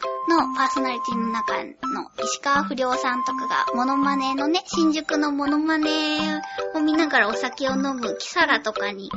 [0.56, 6.42] パーソナリティの中の石川不良さんとかがモノマネのね、新宿のモノマネ
[6.76, 9.10] を見ながらお酒を飲むキサラとかに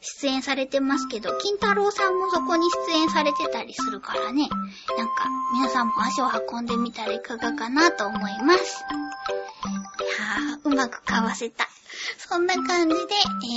[0.00, 4.48] 出演されてますけど、金太郎さんもそこに出演されてたりするからね、
[4.96, 5.14] なんか
[5.54, 8.84] 皆さんも足を運んでみたらいかがかなと思います。
[10.00, 10.04] い
[10.48, 11.66] やー、うまくかわせた。
[12.18, 13.06] そんな感じで、え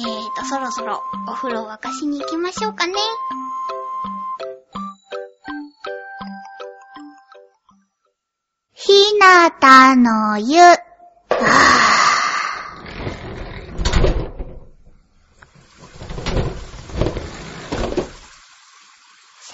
[0.06, 2.94] ーと、そろそろお風呂を沸かしに行きましょうかね。
[8.74, 10.58] ひなたの湯。
[10.58, 11.99] はぁ。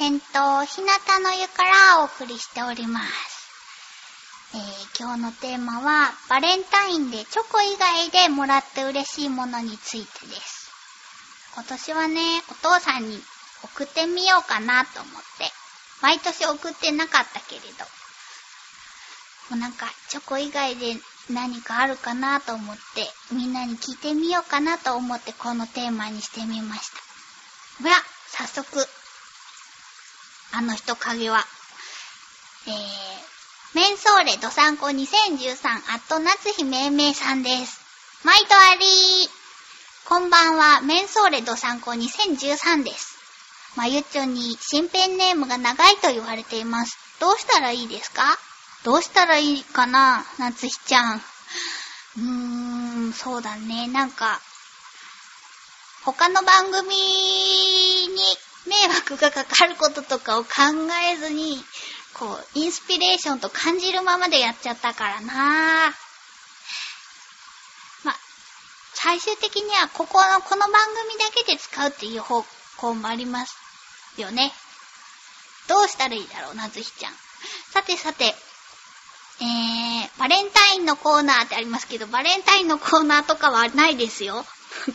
[0.06, 0.20] 銭湯
[0.68, 3.08] ひなたの湯からお送りしております。
[4.54, 10.70] えー、今日のテーマは、バレンタインでチョコ以外でもらって嬉しいものについてです。
[11.56, 13.20] 今年はね、お父さんに
[13.64, 15.52] 送ってみようかなと思って、
[16.04, 17.68] 毎年送ってなかったけれど、
[19.50, 20.98] もうなんか、チョコ以外で
[21.32, 27.84] 何かあるかなと思って、みんなに聞いてみようかなと思ってこのテーマにしてみました。
[27.84, 27.96] ほら、
[28.30, 28.88] 早速、
[30.58, 31.46] あの人影は、
[32.68, 32.74] えー、
[33.76, 37.82] メンソーレドサンコ2013アット夏日めいめいさんです。
[38.24, 39.30] 毎度ありー。
[40.08, 43.18] こんばんは、メンソーレドサンコ2013です。
[43.76, 46.98] まゆっちょに新ペンネームが長いと言われています。
[47.20, 48.38] どうしたらいいですか？
[48.86, 50.26] どうしたらいいかな？
[50.40, 51.18] 夏日ちゃん。
[51.18, 52.22] うー
[53.10, 53.90] ん、そうだね。
[53.90, 54.40] なんか、
[56.06, 58.22] 他の番組に
[58.66, 60.50] 迷惑がかかることとかを考
[61.12, 61.64] えずに、
[62.14, 65.94] こう、インスピレーションと感じるままでやっちゃったからなぁ
[68.04, 68.16] ま、
[68.94, 70.72] 最終的にはここの、この番
[71.10, 72.44] 組だけで使うっていう方
[72.78, 73.56] 向もあります
[74.18, 74.54] よね。
[75.68, 77.14] どうしたらいいだろうな、ずひちゃん。
[77.72, 78.36] さてさて、
[79.42, 84.46] えー、バレンタインのコーナーってありますけど、バレンタインのコーナーとかはないですよ。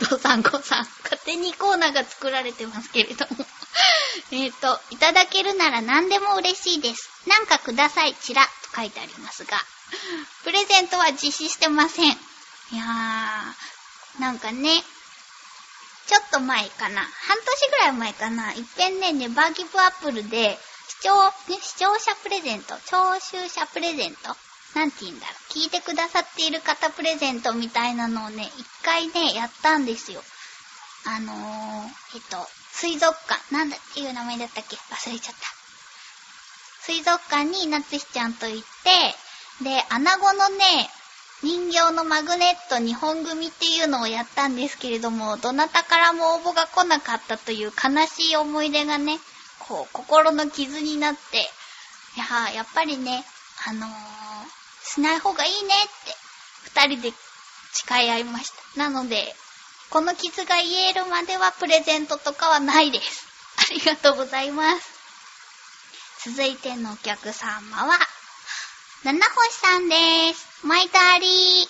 [0.09, 0.87] ドサンコさん。
[1.03, 3.45] 勝手にコーナーが作られてますけれども。
[4.31, 7.09] えっと、いただけるなら何でも嬉しいです。
[7.27, 9.57] なんかください、ちら、と書いてありますが、
[10.43, 12.11] プレゼントは実施してません。
[12.11, 12.11] い
[12.77, 14.83] やー、なんかね、
[16.07, 24.35] ちょっと前かな、半年ぐらい前かな、いっぺんね、ネバーギブアップルで、視聴、ね、視聴者プレゼント、聴衆者プレゼント
[24.75, 30.23] なんて言うんだろう、聞いてくださっている方プレゼントみたいなのをね、一回ね、やったんですよ。
[31.05, 34.75] あのー、えっと、水族館、なんだっていう名前だったっけ？
[34.75, 35.41] 忘れちゃった。
[36.83, 38.67] 水族館になつひちゃんと行っ
[39.59, 40.89] て、で、穴子のね、
[41.43, 49.19] 人形のマグネット2本組っていうのをやったんですけれども、どなたからも応募が来なかったという悲しい思い出がね、
[49.59, 51.49] こう、心の傷になって、
[52.17, 53.25] いややっぱりね、
[53.67, 53.89] あのー、
[54.83, 56.15] しない方がいいねって、
[56.63, 57.13] 二人で
[57.73, 58.79] 誓い合いました。
[58.79, 59.35] なので、
[59.89, 63.27] この傷が癒えるまではプレゼントとかはないです。
[63.69, 64.89] ありがとうございます。
[66.25, 67.99] 続いてのお客様は、
[69.03, 70.47] 七星さんです。
[70.63, 71.61] 毎度あり。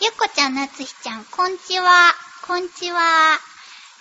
[0.00, 2.14] ゆっこちゃん、なつひちゃん、こんちは。
[2.46, 3.38] こんちは。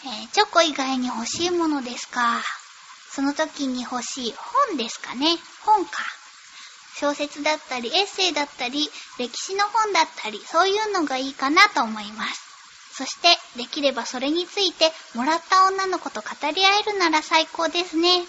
[0.05, 2.41] えー、チョコ以外に欲しいものですか？
[3.12, 4.35] その時に欲しい
[4.67, 5.38] 本ですかね？
[5.65, 6.05] 本か。
[6.99, 12.41] 小説だったり、エッセイだったり、歴史の本だったり、そういうのがいいかなと思います。
[12.93, 18.21] そして、できればそれについて、もらった女の子と語り合えるなら最高ですね。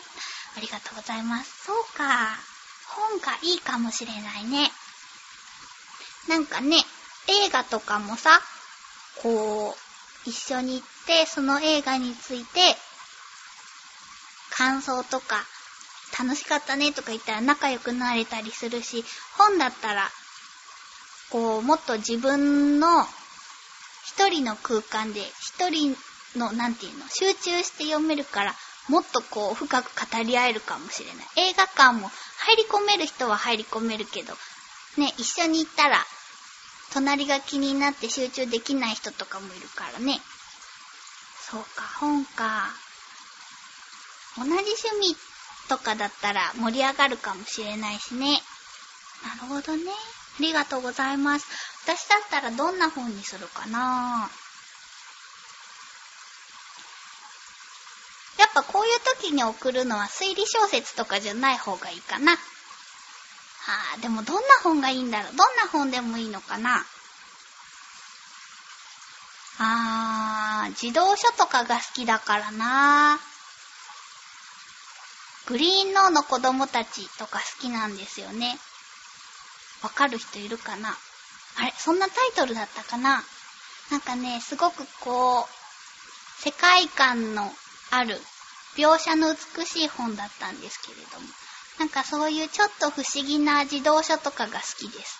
[0.56, 1.64] ありがとうございます。
[1.66, 2.38] そうか。
[2.86, 4.70] 本がいいかもしれないね。
[6.28, 6.76] なんかね、
[7.26, 8.40] 映画とかもさ、
[9.22, 12.76] こう、一緒に行って、その映画について、
[14.50, 15.44] 感想とか、
[16.18, 19.04] 楽しかったねとか言ったら仲良くなれたりするし、
[19.36, 20.10] 本だったら、
[21.30, 23.06] こう、もっと自分の
[24.04, 25.96] 一人の空間で、一人
[26.36, 28.54] の、なんていうの、集中して読めるから、
[28.88, 31.50] もっとこう、深く語り合えるかもしれない。
[31.50, 34.34] 映画館も入り込める人は入り込めるけど、
[34.96, 36.04] ね、一緒に行ったら、
[36.92, 40.20] 隣が気になって集中できない人とかもいるからね。
[41.50, 42.70] そうか、本か。
[44.36, 44.64] 同じ趣
[45.00, 45.29] 味っ
[45.68, 48.40] とかだったら盛り上がるかもしれないしね。
[49.24, 49.90] なるほどね。
[50.38, 51.46] ありがとうございます。
[51.84, 54.30] 私だったらどんな本にするかな
[58.38, 62.32] やっぱこういう時に送るのは推理小説とかじゃない方がいいかな。
[62.32, 62.36] は
[63.98, 66.86] あ、でもどんな本がいいんだろうどんな本でもいいのかな
[69.58, 73.20] あー、児童書とかが好きだからな
[75.50, 78.56] グリーンノーの子供たちとか好きなんですよね。
[79.82, 80.90] わかる人いるかな？
[81.58, 83.20] あれそんなタイトルだったかな？
[83.90, 85.44] なんかね、すごくこう、
[86.40, 87.50] 世界観の
[87.90, 88.16] ある、
[88.78, 91.26] 描写の美しい本だったんですけれども、
[91.80, 95.18] なんかそういうちょっと不思議な児童書とかが好きです。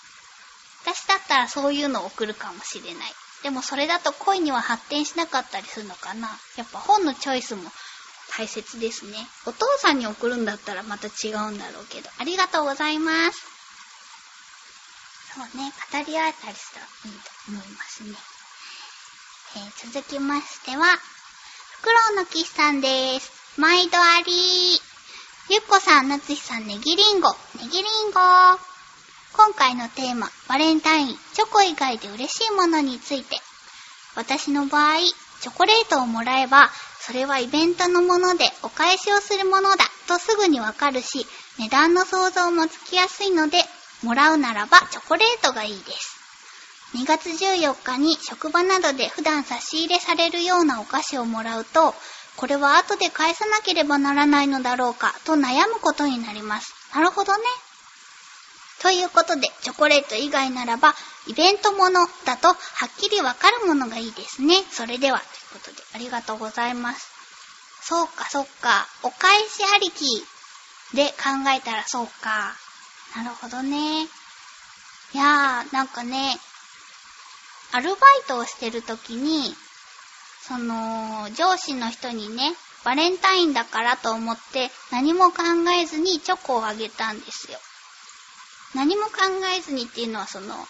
[0.84, 3.02] 私だったらそういうのを送るかもしれない。
[3.42, 6.28] でもそれだと恋には発展しなかったりするのかな？
[6.56, 7.62] やっぱ本のチョイスも
[8.36, 9.16] 大切ですね。
[9.46, 12.10] お父さんに送るんだったらまた違うんだろうけど。
[12.18, 13.40] ありがとうございます。
[15.34, 18.16] そうね、語り合えたりしたらいいと思いますね。
[19.56, 23.30] えー、続きましては、フクロウのキスさんです。
[23.56, 24.90] 毎度ありー
[25.50, 28.20] ゆっこさん、なつひさん、ネギリンゴ、ネギリンゴ。
[29.32, 33.40] 今回のテーマ、バレンタイン、チョコ以外で嬉しいものについて。
[34.14, 34.98] 私の場合、
[35.40, 41.26] チョコレートをもらえば、それはイベントのものでお返しをするものだとすぐにわかるし、
[41.58, 43.58] 値段の想像もつきやすいので、
[44.02, 46.20] もらうならばチョコレートがいいです。
[46.94, 51.94] 2月14日に職場などで普段差し入れされるようなお菓子をもらうと、
[52.36, 56.74] これは後で返さなければならないのだろうかと悩むことになります。
[56.94, 57.44] なるほどね。
[58.80, 60.94] ということで、チョコレート以外ならば、
[61.26, 62.56] イベントものだとはっ
[62.96, 64.62] きりわかるものがいいですね。
[64.70, 67.10] それでは、ということで、ありがとうございます。
[67.82, 68.86] そうか、そうか。
[69.02, 70.24] お返しありき
[70.94, 72.56] で考えたらそうか。
[73.16, 74.04] なるほどね。
[74.04, 74.06] い
[75.14, 76.38] やー、なんかね、
[77.72, 79.54] アルバイトをしてるときに、
[80.42, 85.42] その、上司の人にね、バレンタインだからと思って何も考
[85.78, 87.58] えずにチョコをあげたんですよ。
[88.74, 89.12] 何も考
[89.56, 90.66] えずにっていうのはその、考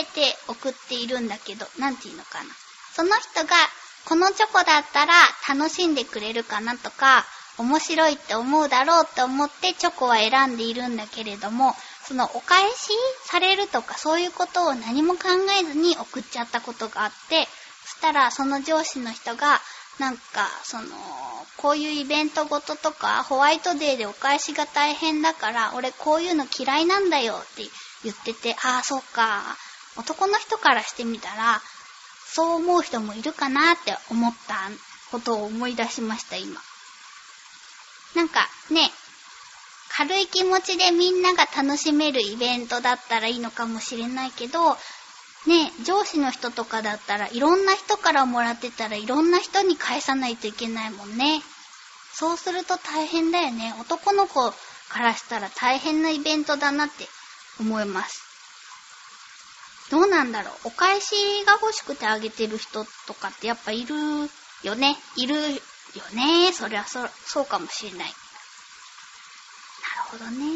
[0.00, 2.50] えて送っているんだけど、なんていうのかな。
[2.94, 3.56] その人が、
[4.06, 5.12] このチョコだったら
[5.48, 7.24] 楽しんでくれるかなとか、
[7.58, 11.74] 面白いって思うだろうって思ってチョコは選んでいるんだけれども、
[12.06, 12.90] そのお返し
[13.24, 15.28] されるとかそういうことを何も考
[15.60, 17.46] えずに送っちゃったことがあって、
[17.84, 19.60] そしたらその上司の人が、
[20.00, 20.88] なんか、その、
[21.58, 27.64] こういうイベントごととか、ホワイトデーでお返しが大変だから、俺こういうの嫌いなんだよって
[28.02, 29.58] 言ってて、ああ、そっか。
[29.98, 31.60] 男の人からしてみたら、
[32.24, 34.56] そう思う人もいるかなって思った
[35.10, 36.62] ことを思い出しました、今。
[38.14, 38.90] なんかね、
[39.90, 44.78] 軽い気持ちでみんなが楽しめるイベントだったらいいのかもしれないけど、
[45.46, 51.42] ね、上司の人とかだったらいろんな人からもらってたらいろんな人に返さないといけないもんね。
[52.12, 53.74] そうすると大変だよね。
[53.80, 54.52] 男の子
[54.90, 57.06] からしたら大変なイベントだなって
[57.58, 58.22] 思います。
[59.90, 60.54] どうなんだろう。
[60.64, 61.14] お返し
[61.46, 63.94] が欲しくてあげてる人とかってやっぱいる
[64.62, 64.96] よね。
[65.16, 65.40] いるよ
[66.14, 66.52] ね。
[66.52, 67.98] そりゃそ、そうかもしれない。
[67.98, 68.14] なる
[70.10, 70.46] ほどね。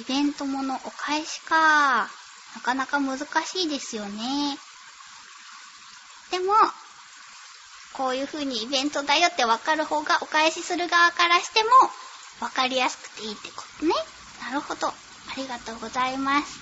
[0.00, 2.08] イベントものお返しか。
[2.54, 4.58] なかなか難しいですよね。
[6.30, 6.52] でも、
[7.94, 11.70] こういう風にイベントだよってわかる方がお返しする側からしても
[12.40, 13.92] わかりやすくていいってことね。
[14.44, 14.88] なるほど。
[14.88, 14.94] あ
[15.36, 16.58] りがとうございます。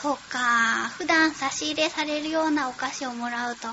[0.00, 0.18] そうか。
[0.18, 0.88] そうか。
[0.96, 3.68] 普段差し入れされるようなお菓子をもらうと、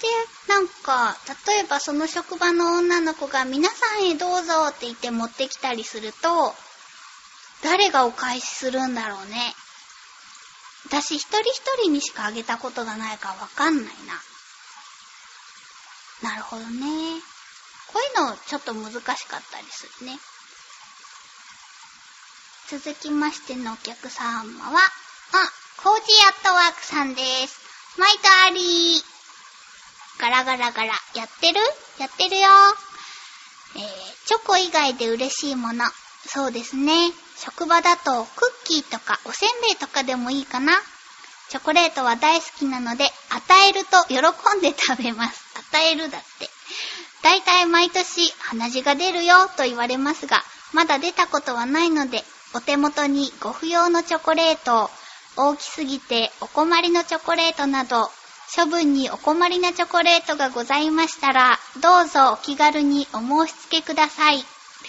[0.00, 0.06] で
[0.52, 6.54] なんか、例えばその職場の女の子が皆さんへどうぞって言って持ってきたりすると、
[7.62, 9.54] 誰がお返しするんだろうね。
[10.86, 13.84] 私一人一人にしかあげたことがないからわかんない
[16.22, 16.30] な。
[16.30, 17.20] なるほどね。
[17.88, 20.18] こういうのちょっと難しかったりするね。
[22.70, 24.24] 続きましてのお客様
[24.70, 24.82] は、あ、
[25.82, 27.60] コージーアットワークさんです。
[27.98, 29.17] 毎度ありー。
[30.18, 30.92] ガラガラガラ。
[31.14, 31.60] やってる？
[31.98, 32.48] やってるよ。
[33.76, 33.82] えー、
[34.26, 35.84] チョコ以外で嬉しいもの。
[36.26, 37.12] そうですね。
[37.36, 40.72] 職場だとクッキーとかおせんべいとかでもいいかな。
[41.48, 44.18] チョコレートは大好きなので、与えると喜
[44.58, 45.40] んで食べます。
[45.72, 46.50] 与えるだって。
[47.22, 50.42] だいたい毎年鼻血が出るよと言われますが、
[50.72, 52.22] まだ出たことはないので、
[52.54, 54.90] お手元にご不要のチョコレート、
[55.36, 58.10] 大きすぎてお困りのチョコレートなど、
[58.54, 64.38] 処分にお困りなチョコレートがございましたら、どうぞお気軽にお申し付けください。
[64.38, 64.46] って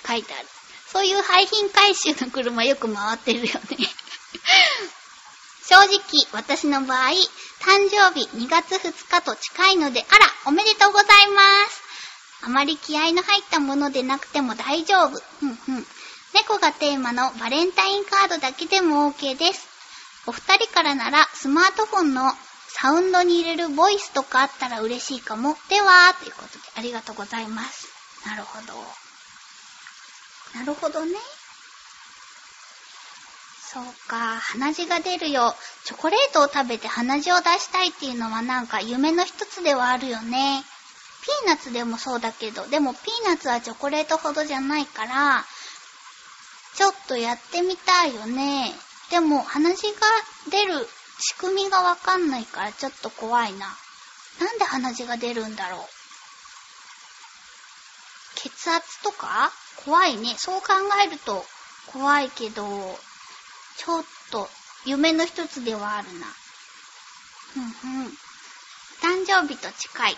[0.08, 0.48] 書いてある。
[0.92, 3.60] そういう廃品回収の車よく回ってるよね
[5.68, 6.00] 正直、
[6.32, 7.10] 私の場合、
[7.62, 11.84] 誕生日2月2日と近いので、あら、おめでとうございます。
[12.42, 15.22] あまり気合の入ったものでなくても大丈夫。
[15.40, 15.86] ふんふん。
[16.34, 19.68] 猫がテーマのバレンタインカードだけでも OK です。
[20.26, 22.34] お二人からならスマートフォンの
[22.82, 25.58] サウンドに入れるボイスとかあったら嬉しいかも。
[25.70, 27.90] では、ということでありがとうございます。
[28.26, 28.74] なるほど。
[30.58, 31.12] なるほどね。
[33.72, 35.56] そうか、鼻血が出るよ。
[35.84, 40.64] チョコレートを食べて鼻血を出したいっていうのはなんか夢の一つではあるよね。
[41.24, 45.46] ピーナッツでもそうだけど、でもピーナッツはチョコレートほどじゃないから、
[46.76, 48.74] ちょっとやってみたいよね。
[49.12, 50.00] でも鼻血が
[50.50, 50.88] 出る
[51.20, 53.68] 仕組みがわかんないからちょっと怖いな。
[54.40, 55.82] なんで鼻血が出るんだろう。
[58.36, 59.52] 血圧とか？
[59.86, 60.36] 怖いね。
[60.38, 60.68] そう考
[61.06, 61.46] えると
[61.92, 62.66] 怖いけど、
[63.78, 64.48] ちょっと
[64.86, 66.28] 夢の一つではあるな。
[67.54, 68.06] ふんふん。
[69.02, 70.18] 誕生日と近い。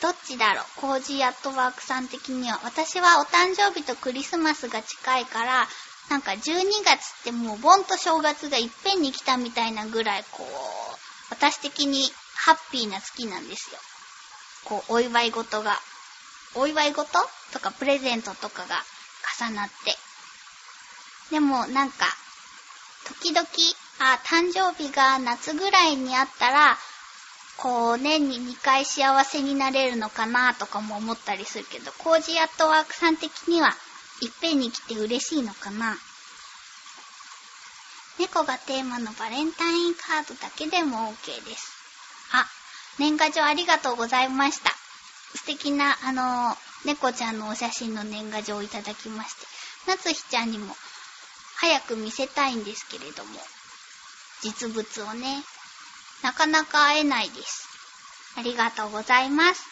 [0.00, 0.64] どっちだろう？
[0.80, 2.60] コージーアットワークさん的には。
[2.64, 5.66] 私はお誕生日とクリスマスが近いから、
[6.10, 6.40] なんか12
[6.84, 10.46] 月ってもう盆と正月がいっぺんに来たみたいなぐらいこう、
[11.30, 13.78] 私的にハッピーな月なんですよ。
[14.64, 15.78] こう、お祝い事が、
[16.54, 17.06] お祝い事？
[17.52, 18.82] とかプレゼントとかが
[19.40, 19.96] 重なって。
[21.30, 22.06] でもなんか、
[23.06, 23.46] 時々、
[24.00, 26.78] あ、誕生日が夏ぐらいにあったら、
[27.56, 33.76] こう、年に2回幸せになれるのかなとかも思ったりするけど、コージアットワークさん的には、
[34.22, 35.98] いっぺんに来て嬉しいのかな？
[38.18, 41.72] 猫がテーマのバレンタインカードだけでも OK です。
[42.32, 42.46] あ、
[42.98, 44.70] 年賀状ありがとうございました。
[45.34, 49.46] 素敵な、あの、猫ちゃんのお写真の年賀状をいただきまして、
[49.88, 50.76] 夏日ちゃんにも
[51.56, 53.40] 早く見せたいんですけれども、
[54.42, 55.42] 実物をね、
[56.22, 57.66] なかなか会えないです。
[58.36, 59.64] ありがとうございます。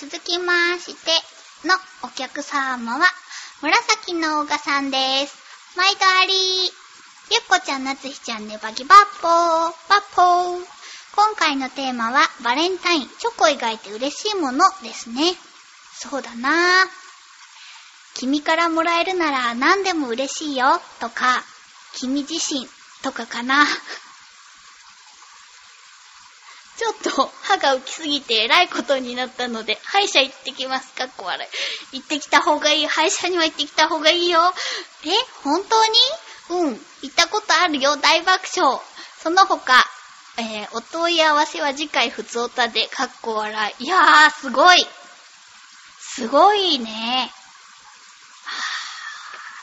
[0.00, 1.12] 続きまして
[1.68, 3.06] のお客様は、
[3.62, 5.34] 紫のオガさんです。
[5.76, 6.32] 毎度あり
[6.64, 6.70] ゆっ
[7.48, 10.66] こちゃん、なつひちゃんね、バギバッポー、バッポー。
[11.14, 15.34] 今回のテーマは、バレンタイン、チョコ以外で嬉しいものですね。
[15.94, 16.52] そうだなぁ。
[18.14, 21.42] 君からもらえるなら何でも嬉しいよ、とか、
[21.94, 22.68] 君自身、
[23.02, 23.66] とかかな。
[27.02, 30.94] ちょっと歯が浮きすぎて偉いことになったので、歯医者行ってきます。
[30.94, 31.98] かっこ悪い。
[31.98, 32.86] 行ってきた方がいい。
[32.86, 34.40] 歯医者には行ってきた方がいいよ。
[35.04, 35.08] え
[35.42, 35.84] 本当
[36.56, 36.62] に？
[36.68, 36.80] うん。
[37.02, 37.96] 行ったことあるよ。
[37.96, 38.80] 大爆笑。
[39.20, 39.84] その他、
[40.38, 43.84] えー、お問い合わせは次回普通歌で、かっこ笑い。
[43.84, 44.86] いやー、すごい。
[45.98, 47.32] すごいね。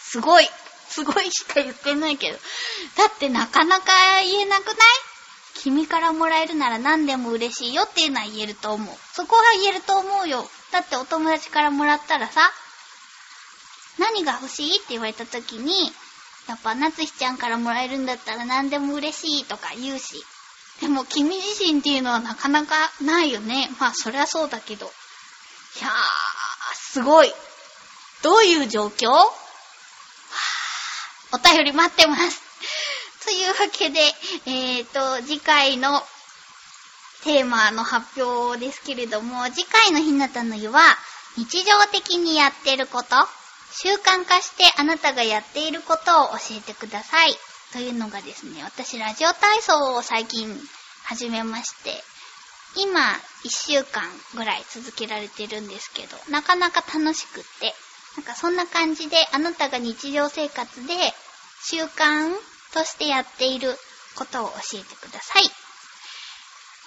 [0.02, 0.50] すごい。
[0.90, 2.38] すごいしか言ってないけど。
[2.98, 3.86] だってなかなか
[4.24, 4.76] 言えなくない？
[5.64, 8.96] 君からもらえるなら何でも嬉しいよっていうのは言えると思う。
[9.14, 10.46] そこは言えると思うよ。
[10.74, 12.52] だってお友達からもらったらさ、
[13.98, 15.90] 何が欲しいって言われた時に、
[16.50, 20.26] やっぱ夏日ちゃんからもらえるんだったら何でも嬉しいとか言うし。
[20.82, 23.70] でも君自身っていうのはなかなかないよね。
[23.80, 24.88] まあそりゃそうだけど。
[24.88, 24.90] い
[25.82, 25.92] やー、
[26.76, 27.34] すごい。
[28.22, 29.08] どういう状況？
[31.32, 32.43] お便り待ってます。
[33.24, 34.00] というわけで、
[34.46, 36.02] えーと、次回の
[37.24, 40.82] テーマの発表ですけれども、次回のひなたの湯は、
[41.38, 43.10] 日常的にやってること、
[43.72, 47.36] 習慣化してあなたがやっていることを教えてください。
[47.72, 50.60] というのがですね、私ラジオ体操を最近
[51.06, 52.04] 始めまして、
[52.76, 54.04] 今1週間
[54.36, 57.74] ぐらい続けられてるんですけど、なかなか楽しくって、
[58.18, 60.94] なんかそんな感じであなたが日常生活で
[61.64, 62.36] 習慣
[62.74, 63.78] としてやっている
[64.16, 65.44] ことを教えてください。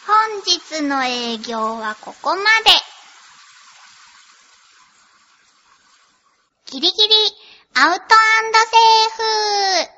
[0.06, 2.48] 本日の営業はここまで。
[6.66, 7.14] ギリギリ
[7.74, 9.90] アウトセーフ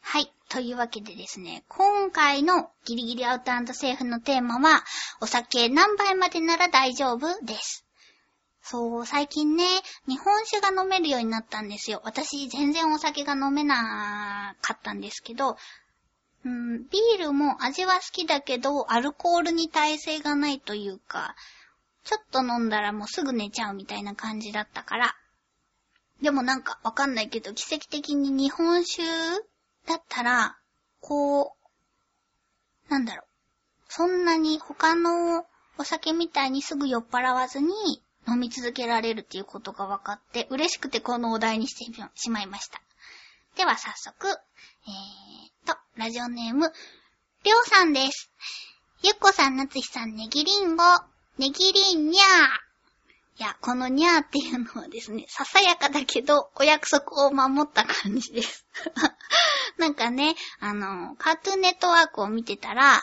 [0.00, 0.32] はい。
[0.48, 4.82] というわけでですね、今回のギリギリアウトセーフのテーマは、
[5.20, 7.44] お酒何杯までなら大丈夫？
[7.44, 7.84] です。
[8.70, 9.64] そう、最近ね、
[10.06, 12.02] 日本酒が飲めるようになったんですよ。
[12.04, 15.56] 私、全然お酒が飲めなかったんですけど、
[16.44, 21.34] うん、ビールも味は好きだけど、アルコールに耐性がないというか、
[22.04, 25.16] ちょっと飲んだらもうすぐ寝ちゃうみたいな感じだったから。
[26.20, 29.02] でもなんかわかんないけど、奇跡的に日本酒
[29.86, 30.58] だったら、
[31.00, 31.56] こ
[32.88, 33.26] う、なんだろう。
[33.88, 35.46] そんなに他の
[35.78, 42.80] お酒みたいにすぐ酔っ払わずに、飲み続けられるっていうことが分かって、嬉しくてこのお題にしてしまいました。
[43.56, 46.70] では早速、えーと、ラジオネーム、
[47.44, 48.30] りょうさんです。
[49.02, 50.82] ゆっこさん、なつひさん、ねぎりんご、
[51.38, 52.68] ねぎりんにゃー。
[53.40, 58.66] いや、このにゃーっていうのはですね、ささやかだけど、お約束を守った感じです。
[59.78, 63.02] なんかね、あの、カートゥーンネットワークを見てたら、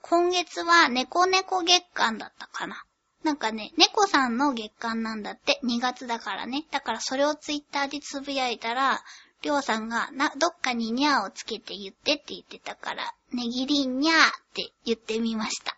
[0.00, 2.84] 今月は猫猫月間だったかな。
[3.28, 6.64] なんかね、猫さんの月間なんだって、2月だからね。
[6.70, 9.04] だからそれをツイッターでつぶやいたら、
[9.42, 14.20] りょうさんが、な、どっかににゃーをつけて言ってって言ってたから、ねぎりんにゃーっ
[14.54, 15.76] て言ってみました。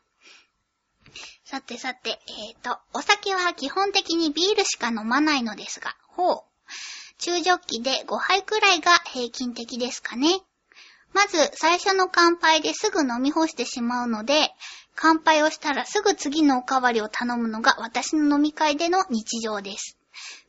[1.45, 6.43] さてさて、えーと、お酒は基本的にビールしか飲まないのですが、ほう。
[7.19, 10.41] 中ジョッキで5杯くらいが平均的ですかね。
[11.13, 14.55] まず、最初の乾杯ですぐ飲み干してしまうので、
[14.95, 19.97] 乾杯をしたらすぐ次のおかわりを頼むのが私の飲み会での日常です。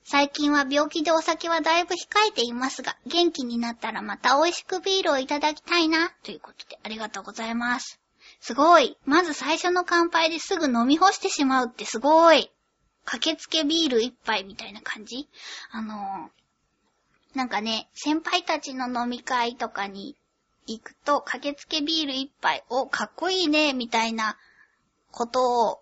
[0.03, 1.97] 最近は病気でお酒はだいぶ控
[2.29, 7.99] えていますが、元気になったらまた美味しくビールをいただきたいな、ということでありがとうございます。
[8.41, 8.97] すごい。
[9.05, 12.51] まず最初の乾杯ですぐ飲み干してしまうってすごい。
[13.05, 15.27] 駆けつけビール一杯みたいな感じ？
[15.71, 20.15] あのー、なんかね、先輩たちの飲み会とかに
[20.67, 24.37] 行くと、駆けつけビール一杯、お、かっこいいね、みたいな
[25.11, 25.81] ことを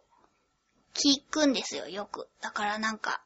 [0.93, 2.27] 聞くんですよ、よく。
[2.41, 3.21] だからなんか、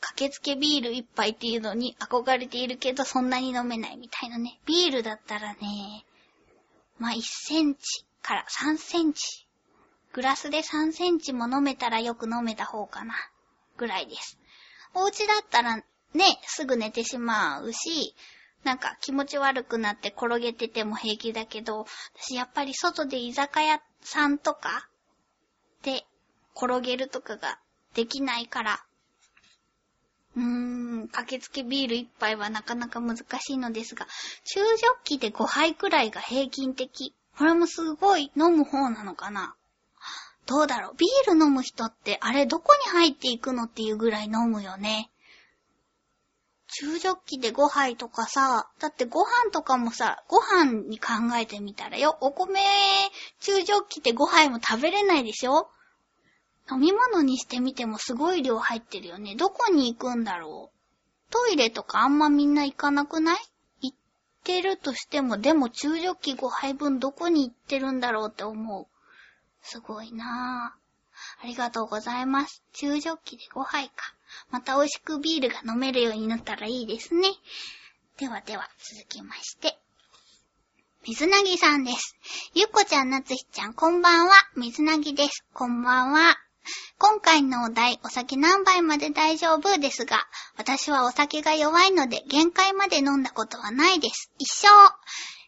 [0.00, 4.60] 駆けつけビール一杯っていうのに憧れているけど、そんなに飲めないみたいなね。
[4.66, 6.04] ビールだったらね、
[6.98, 9.46] まあ、1センチから3センチ。
[10.12, 13.14] グラスで3センチも飲めたらよく飲めた方かな。
[13.76, 14.38] ぐらいです。
[14.94, 15.84] お家だったらね、
[16.46, 18.14] すぐ寝てしまうし、
[18.64, 24.88] なんか気持ち悪くなって転げてても平気だけど、私やっぱり外で居酒屋さんとか
[25.82, 26.04] で
[26.54, 27.58] 転げるとかが
[27.94, 28.84] できないから、
[30.36, 30.42] うー
[31.04, 34.06] ん、駆けつけビール一杯はなかなか難しいのですが、
[34.44, 37.14] 中ジョッキで5杯くらいが平均的。
[37.36, 39.54] これもすごい飲む方なのかな
[40.46, 45.11] どうだろうビール飲む人ってあれどこに入っていくのっていうぐらい飲むよね。
[46.74, 52.60] 中ジョッキで5杯とかさ、だってご飯とかもさ、ご飯に考えてみたらよ、お米
[53.40, 55.68] 中ジョッキで5杯も食べれないでしょ？
[56.70, 59.34] 飲み物にしてみてもすごい量入ってるよね。
[59.36, 61.32] どこに行くんだろう？
[61.32, 63.38] トイレとかあんまみんな行かなくない？
[63.82, 63.96] 行っ
[64.44, 68.86] てるとしても、でも中ジョッキ5杯分どこに行ってるんだろうって思う。
[69.60, 71.44] すごいなぁ。
[71.44, 72.62] ありがとうございます。
[72.72, 74.14] 中ジョッキで5杯か。
[74.50, 77.28] また美味しくビールが飲めるようになったらいいですね。
[78.18, 79.78] ではでは、続きまして。
[81.04, 82.16] 水なぎさんです。
[82.54, 84.34] ゆっこちゃん、なつひちゃん、こんばんは。
[84.56, 85.44] 水なぎです。
[85.52, 86.38] こんばんは。
[86.98, 94.30] 今回のお題、お酒何杯まで大丈夫ですが、私はお酒が弱いので限界まで飲んだことはないです。
[94.38, 94.68] 一生。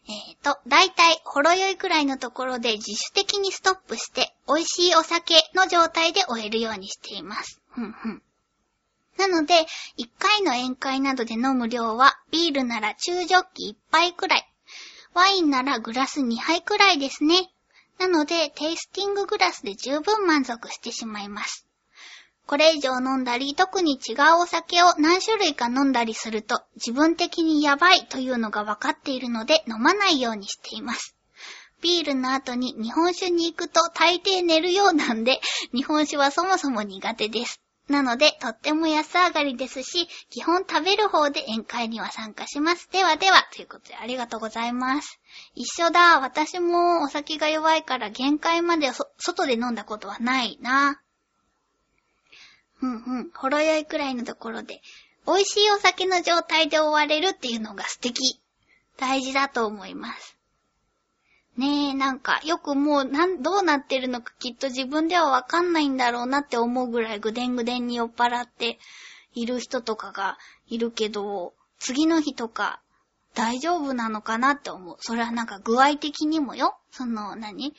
[0.06, 7.60] えっ、ー、と、だいたいほろ酔いくらいのところで自主的にストップして、美味しいお酒の状態で終えるようにしています。
[7.70, 8.22] ふんふん。
[9.18, 14.48] なので、一回の宴会などで飲む量は、ビールなら中ジョッキ1杯くらい、
[15.14, 17.50] ワインならグラス2杯くらいですね。
[17.98, 21.66] なので、テイスティンググラスで十分満足してしまいます。
[22.46, 31.16] これ以上飲んだり、特に違うお酒を何種類か飲んだりすると、自分的にやばいというのが分かっているので、飲まないようにしています。
[31.80, 35.40] ビールの後に日本酒に行くと大抵寝るようなんで、
[35.72, 37.60] 日本酒はそもそも苦手です。
[37.88, 42.88] なので、とっても安上がりですし、基本食べる方で宴会には参加します。
[42.90, 45.20] ではでは、ということでありがとうございます。
[45.54, 46.20] 一緒だ。
[46.20, 51.00] 私もお酒が弱いから限界まで外で飲んだことはないな。
[52.80, 53.30] うんうん。
[53.34, 54.80] ほろ酔いくらいのところで、
[55.26, 58.40] 美味しいお酒の状態で終われるっていうのが素敵。
[58.96, 60.33] 大事だと思います。
[61.56, 68.78] ねえ、なんか、よくもう、なん、どうなってるのかきっと自分ではわかんないんだろうなって思うぐらいぐでんぐでんに酔っ払って
[69.34, 70.36] いる人とかが
[70.68, 72.80] いるけど、次の日とか
[73.34, 74.96] 大丈夫なのかなって思う。
[75.00, 76.76] それはなんか具合的にもよ。
[76.90, 77.74] その、何？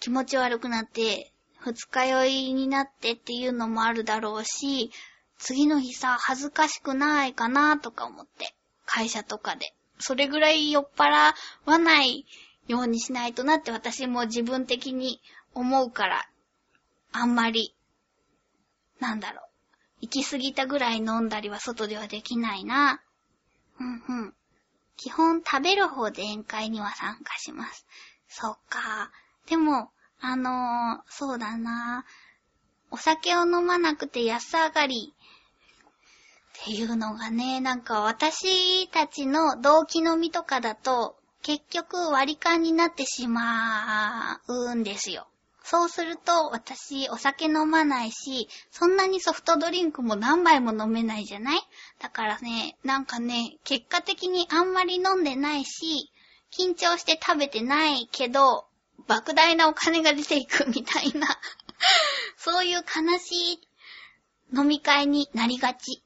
[0.00, 4.90] 気持ち悪くなって、二日酔いになってっていうのもあるだろうし、
[5.38, 8.54] 次の日さ、恥ずかしくないかなとか思って。
[8.86, 9.74] 会社とかで。
[9.98, 11.32] それぐらい酔っ払
[11.64, 12.26] わない
[12.66, 15.20] ようにしないとなって私も自分的に
[15.54, 16.28] 思うから、
[17.12, 17.74] あんまり、
[19.00, 19.44] なんだろう。
[20.00, 23.00] 行き過ぎたぐらい飲んだりは外ではできないな。
[23.80, 24.34] うんうん。
[24.96, 27.86] 基本食べる方で宴会には参加します。
[28.28, 29.10] そっか。
[29.46, 29.90] でも、
[30.20, 32.04] あのー、そうだな。
[32.90, 35.14] お酒を飲まなくて安上がり
[36.62, 45.28] っていうのがね、なんか私たちの同期飲みとかだと、結局割り勘になってしまうんですよ。
[45.62, 51.60] そうすると、私、お酒飲まないし、そんなにソフトドリンクも何杯も飲めないじゃない？
[52.00, 56.10] だからね、なんかね、結果的にあんまり飲んでないし、
[56.50, 58.66] 緊張して食べてないけど、
[59.06, 61.26] 莫大なお金が出ていくみたいな
[62.38, 63.68] そういう悲しい
[64.56, 66.02] 飲み会になりがち。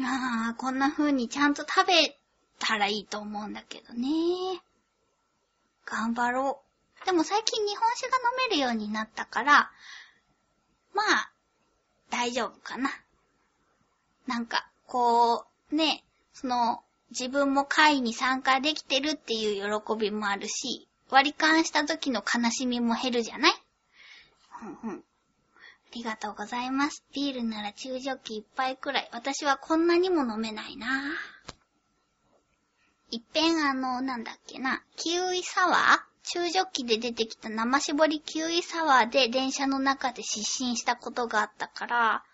[0.00, 2.18] ああ、こんな風にちゃんと食べ
[2.58, 4.08] たらいいと思うんだけどね。
[5.84, 6.62] 頑張ろ
[7.02, 7.06] う。
[7.06, 9.70] でも最近日本酒が飲めるようになったから、
[10.94, 11.30] まあ、
[12.10, 12.90] 大丈夫かな。
[14.26, 23.52] なんか、こう、ね、その、自分も会に参加できてるっていう喜びもあるし、割り勘した時の悲しみも減るじゃない？
[24.84, 24.98] うんうん。
[24.98, 25.02] あ
[25.94, 27.04] りがとうございます。
[27.14, 29.08] ビールなら中ジョッキ一杯くらい。
[29.12, 30.88] 私はこんなにも飲めないな。
[33.10, 36.16] いっぺんあの、なんだっけな、キウイサワー？
[36.28, 42.24] 中ジョッキで出てきた生絞りキウイサワーで電車の中で失神したことがあったから、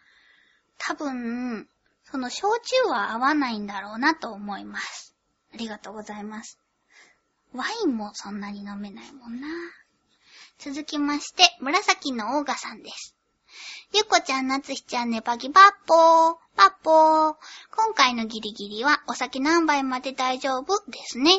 [0.78, 1.68] 多分、
[2.04, 5.14] その焼酎は合わないんだろうなと思います。
[5.52, 6.58] ありがとうございます。
[7.52, 9.46] ワインもそんなに飲めないもんな。
[10.58, 13.14] 続きまして、紫のオーガさんです。
[13.94, 16.34] ゆっこちゃん、なつひちゃん、ねぱぎばっぽー。
[16.56, 17.34] ばっぽー。
[17.76, 21.32] 今回のギリギリはお酒何杯まで大丈夫ですね。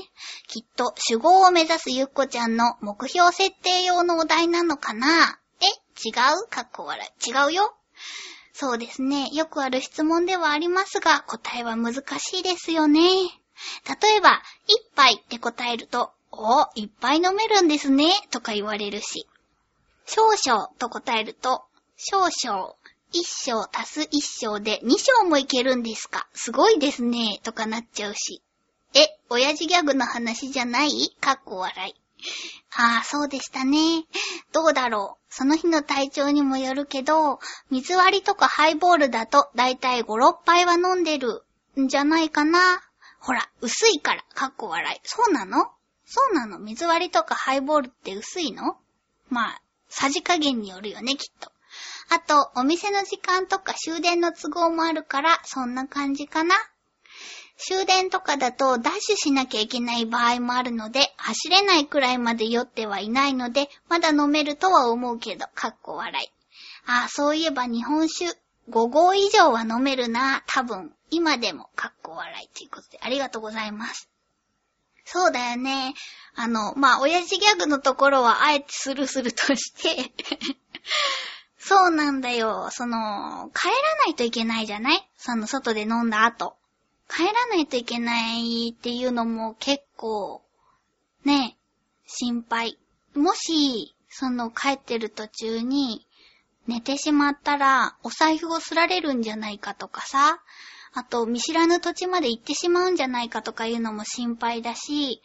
[0.48, 5.40] きっと主語を目指すゆっこちゃんの目標設定用のお題なのかな？
[5.62, 5.66] え？
[6.08, 6.48] 違う？
[6.48, 7.30] かっこ笑い。
[7.32, 7.74] 違うよ
[8.54, 9.30] そうですね。
[9.34, 13.02] よくある質問ではありますが、答えは難しいですよね。
[13.02, 19.28] 例えば、一杯って答えると、お、いっぱい飲めるんですね、とか言われるし。
[20.06, 21.64] 少々と答えると、
[22.06, 22.76] 少々、
[23.14, 26.28] 一章足す一章で二章もいけるんですか？
[26.34, 27.40] すごいですね。
[27.44, 28.42] とかなっちゃうし。
[28.94, 30.90] え、親父ギャグの話じゃない？
[31.22, 31.96] かっこ笑い。
[32.76, 34.04] ああ、そうでしたね。
[34.52, 35.26] どうだろう。
[35.30, 37.40] その日の体調にもよるけど、
[37.72, 41.44] 水割りとかハイボールだとだいたい5、6杯は飲んでる
[41.80, 42.82] んじゃないかな。
[43.20, 45.00] ほら、薄いから、かっこ笑い。
[45.04, 45.72] そうなの？
[46.06, 48.76] そうなの水割りとかハイボールって薄いの？
[49.30, 51.52] まあ、さじ加減によるよね、きっと。
[52.10, 56.56] あと、お店の時間とか終電の都合もあるから、そんな感じかな。
[57.58, 66.28] 終電とかだとダッシュしなきゃいけない場合もあるので、走れないくらいまで酔ってはいないので、まだ飲めるとは思うけど、かっこ笑い。
[66.86, 68.38] ああ、そういえば日本酒
[68.70, 70.94] 5合以上は飲めるな、多分。
[71.10, 74.10] 今でも、かっこ笑いということで、ありがとうございます。
[75.06, 75.94] そうだよね。
[76.36, 80.12] あの、まあ、親父ギャグのところはあえてスルスルとして
[81.66, 82.70] そうなんだよ。
[82.72, 83.74] その、帰ら
[84.06, 85.10] ないといけないじゃない？
[85.18, 86.58] その、外で飲んだ後。
[87.10, 90.42] 帰らないといけないっていうのも結構、
[91.24, 91.58] ね、
[92.06, 92.78] 心配。
[93.16, 96.06] もし、その帰ってる途中に
[96.68, 100.40] 寝てしまったらお財布をすられるんじゃないかとかさ、
[100.94, 105.22] あと見知らぬ土地まで行ってしまうんじゃないかとかいうのも心配だし、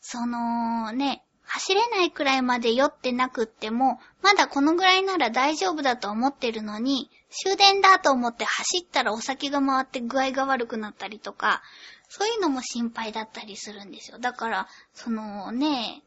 [0.00, 11.62] そのね、走れないくらいまで酔ってなくっても、まだこのぐらいなら大丈夫だと思ってるのに、終電だと思って走ったらお酒が回って具合が悪くなったりとか、
[12.08, 14.18] そういうのも心配だったりするんですよ。
[14.18, 16.02] だから、そのね、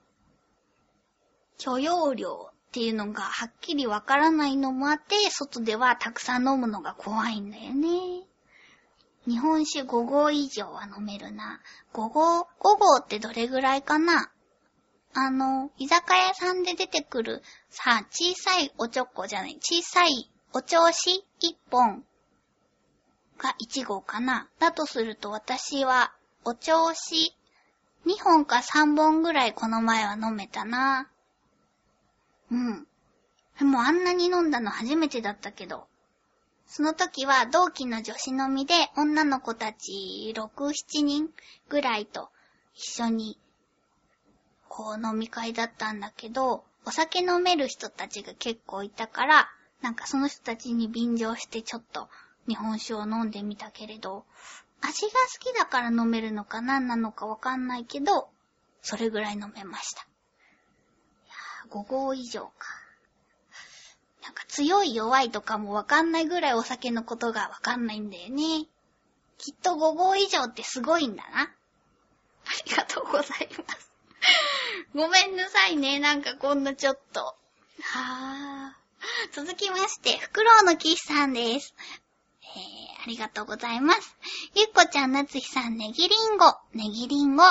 [1.57, 8.23] 許容量っていうのがはっきりわからないのもあって、外ではたくさん飲むのが怖いんだよね。
[9.27, 11.59] 日本酒5合以上は飲めるな。
[11.93, 14.29] 5合、5合ってどれぐらいかな？
[15.17, 22.03] あの、居酒屋さんで出てくる、さ、小さいおちょこじゃない、小さいお調子1本
[23.37, 24.49] が1合かな。
[24.59, 26.13] だとすると私は
[26.43, 27.33] お調子
[28.05, 31.09] 2本か3本ぐらいこの前は飲めたな。
[32.51, 32.85] うん。
[33.57, 35.87] でもあんなに飲んだの初めてだったけど。
[36.67, 41.29] その時は同期の女子飲みで女の子たち6、7人
[41.69, 42.29] ぐらいと
[42.73, 43.39] 一緒に
[44.69, 49.49] こう飲み会だったんだけど、お酒飲める人たちが結構いたから、
[49.81, 52.09] なんかその人たちに便乗してちょっと
[52.47, 54.25] 日本酒を飲んでみたけれど、
[54.81, 58.29] 味が好きだから飲めるのか何なのかわかんないけど、
[58.81, 60.01] それぐらい飲めました。
[60.01, 60.05] い
[61.27, 62.51] やー、5合以上か。
[64.23, 68.67] なんか強い弱いとかもわかんないぐらいお酒のことがわかんないんだよね。
[69.37, 71.41] きっと5合以上ってすごいんだな。
[71.41, 71.49] あ
[72.65, 73.91] りがとうございます。
[74.93, 75.99] ごめんなさいね。
[75.99, 77.35] なんかこんなちょっと。
[77.81, 78.85] はぁ。
[79.33, 81.75] 続きまして、フクロウの騎士さんです。
[82.41, 84.15] えー、ありがとうございます。
[84.55, 86.45] ゆっこちゃん、なつひさん、ねぎりんご。
[86.73, 87.43] ねぎりんご。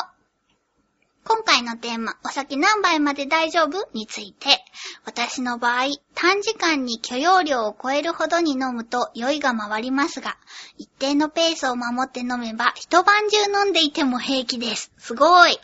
[1.27, 3.89] 今回のテーマ、お酒何杯まで大丈夫？
[3.95, 4.62] について、
[5.07, 10.37] 私の場合、短時間に許容量を超えるほどに飲むと酔いが回りますが、
[10.77, 14.93] 一定のペースを守って飲めば一晩中飲んでいても平気です。
[14.99, 15.59] すごい。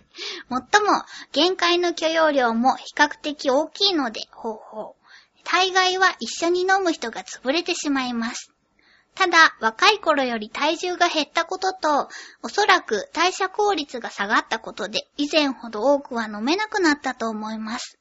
[0.48, 1.02] もっとも、
[1.32, 4.94] 限界の許容量も比較的大きいので、ほうほう。
[5.44, 8.50] 大概は一緒に飲む人が潰れてしまいます。
[9.14, 12.08] ただ、若い頃より体重が減ったことと、
[12.42, 17.98] おそらく代謝効率が下がったことで、以前ほど多くは飲めなくなったと思います。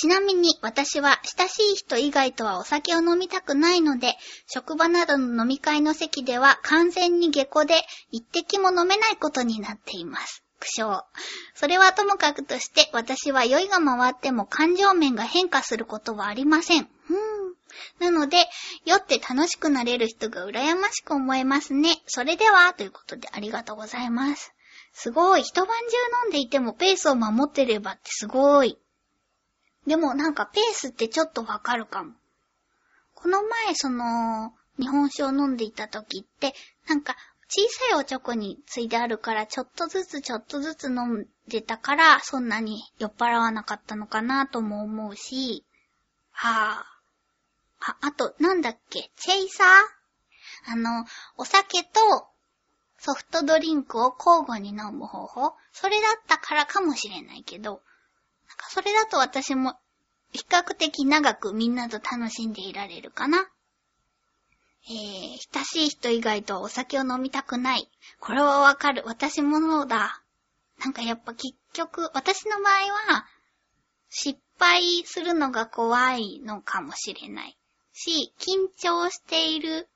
[0.00, 7.74] ちなみに私は親しい人以外とはお酒を飲みたくないので、職場などの飲み会の席では完全に下戸で
[8.12, 10.44] 一滴も飲めないことになっています。
[10.60, 11.02] 苦笑。
[11.54, 16.88] それはともかくとして私は酔いが回っても感情面が変化することはありません。
[17.98, 18.46] なので、
[18.84, 22.00] 酔って楽しくなれる人が羨ましく思えますね。
[22.06, 24.52] それでは、ということでありがとうございます。
[24.92, 25.42] すごい。
[25.42, 25.74] 一晩中
[26.24, 28.78] 飲んでいてもペースを守ってればってすごい。
[29.86, 32.12] でもなんかペースってちょっとわかるかも。
[33.14, 36.54] この前その、日本酒を飲んでいた時って、
[36.86, 37.16] なんか
[37.50, 45.64] 小さいおチョコについてあるからちょっとずつちょっとずつ飲んでたからそんなに酔っ払わなかったのかなとも思うし、
[46.30, 46.97] はぁ、あ、
[47.80, 49.68] ああと、なんだっけ、チェイサー？
[50.72, 51.04] あの、
[51.36, 52.26] お酒と
[52.98, 55.54] ソフトドリンクを交互に飲む方法？
[55.72, 59.78] それだったからかもしれないけど、なんかそれだと私も
[60.32, 63.48] 比較的長くみんなと楽しんでいられるかな？
[64.90, 67.90] えー、親しい人以外とはお酒を飲みたくない。
[68.20, 69.02] これはわかる。
[69.04, 70.22] 私もそうだ。
[70.82, 73.26] なんかやっぱ結局、私の場合は、
[74.08, 77.57] 失敗するのが怖いのかもしれない。
[77.98, 79.88] し、緊張している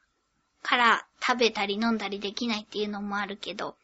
[0.62, 3.76] から食べたり飲んだりできないっていうのもあるけど、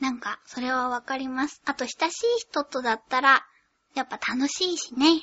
[0.00, 1.62] なんか、それはわかります。
[1.64, 3.44] あと、親しい人とだったら、
[3.94, 5.22] やっぱ楽しいしね。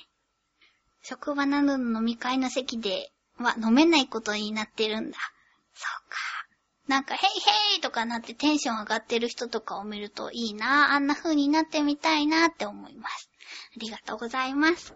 [1.04, 5.18] 職場などの飲み会の席では飲めないことになってるんだ。
[5.74, 6.18] そうか。
[6.88, 7.30] なんか、ヘイ
[7.74, 13.30] ヘイとかなってテンション上がってる人とかを見るといいなぁあんな風になってみたいなって思います。
[13.76, 14.94] ありがとうございます。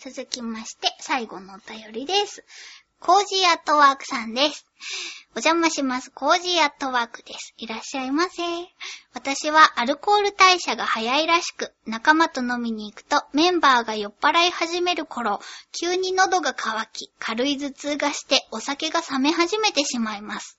[0.00, 2.44] 続きまして、最後のお便りです。
[3.00, 4.64] コージーアットワークさんです。
[5.34, 6.12] お邪魔します。
[6.12, 7.52] コージーアットワークです。
[7.58, 8.42] いらっしゃいませ。
[9.12, 15.40] 私はアルコール代謝が早いらしく、仲間と飲みに行くとメンバーが酔っ払い始める頃、
[15.72, 20.57] 急に喉が渇き、軽い頭痛がしてお酒が冷め始めてしまいます。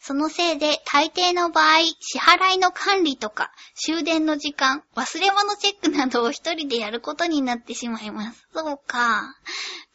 [0.00, 8.46] そのせいで大抵の場合、支払いの管理とか、終電の時間、忘れ物チェックなどを一人でやることになってしまいます。
[8.54, 9.34] そうか。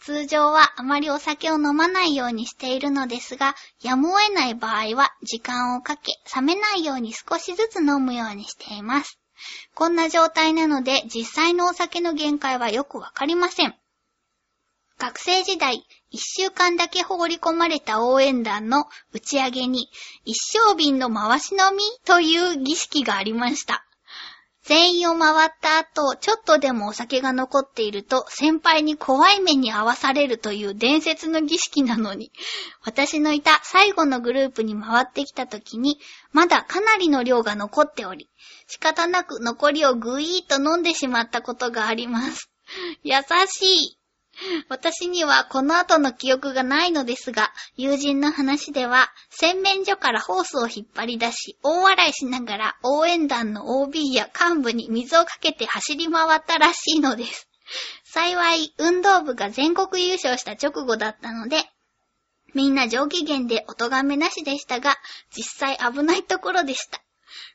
[0.04, 9.20] 通常はあまりお酒を飲まないようにしているのですが、やむを得ない場合は時間をかけ、冷めないように少しずつ飲むようにしています。
[9.74, 13.76] こんな状態なので、実際のお酒の限界はよくわかりません。
[14.98, 19.90] 学生時代、一週間だけ放り込まれた応援団の打ち上げに、
[20.26, 23.86] 一升瓶の回し飲みという儀式がありました。
[24.64, 32.32] 全員を回った後、ちょっとでもお酒が残っていると、先輩に怖い目に遭わされるという伝説の儀式なのに、
[32.84, 36.00] 私のいた最後のグループに回ってきた時に、
[36.32, 38.30] まだかなりの量が残っており、
[38.68, 42.52] 仕方なく残りをぐいーっと飲んでしまったことがあります。
[43.04, 43.16] 優
[43.48, 44.01] しい。
[44.70, 57.48] 私にはこの後の記憶がないのですが、友人の話では、洗面所からホースを引っ張り出し、大笑いしながら応援団の OB や幹部に水をかけて走り回ったらしいのです。
[58.04, 61.70] 幸い、運動部が全国優勝した直後だったので、
[62.54, 64.98] みんな上機嫌でお咎めなしでしたが、
[65.36, 67.02] 実際危ないところでした。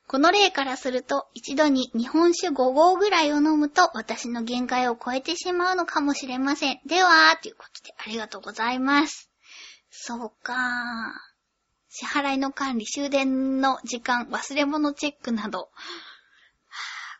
[0.09, 6.81] この例からすると、一度に日本酒5合ぐらいを飲むと、私の限界を超えてしまうのかもしれません。
[6.87, 9.31] では、ということで、ありがとうございます。
[9.91, 10.55] そうか
[11.89, 15.71] 支払いの管理、終電の時間、忘れ物チェックなど、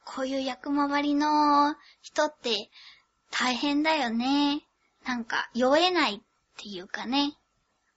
[0.05, 2.71] こういう役回りの人って
[3.31, 4.63] 大変だよね。
[5.05, 6.21] なんか、酔えないっ
[6.57, 7.37] ていうかね。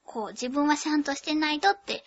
[0.03, 2.03] こう、自分はちゃんとしてないとって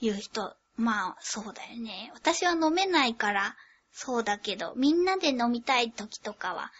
[0.00, 2.10] いう人まあ、そうだよね。
[2.14, 3.56] 私は飲めないから、
[3.92, 6.70] そうだけど、みんなで飲みたい時とかは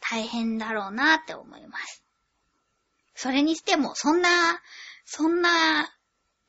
[0.00, 2.02] 大変だろうなって思います。
[3.14, 4.28] それにしても、そんな、
[5.04, 5.92] そんな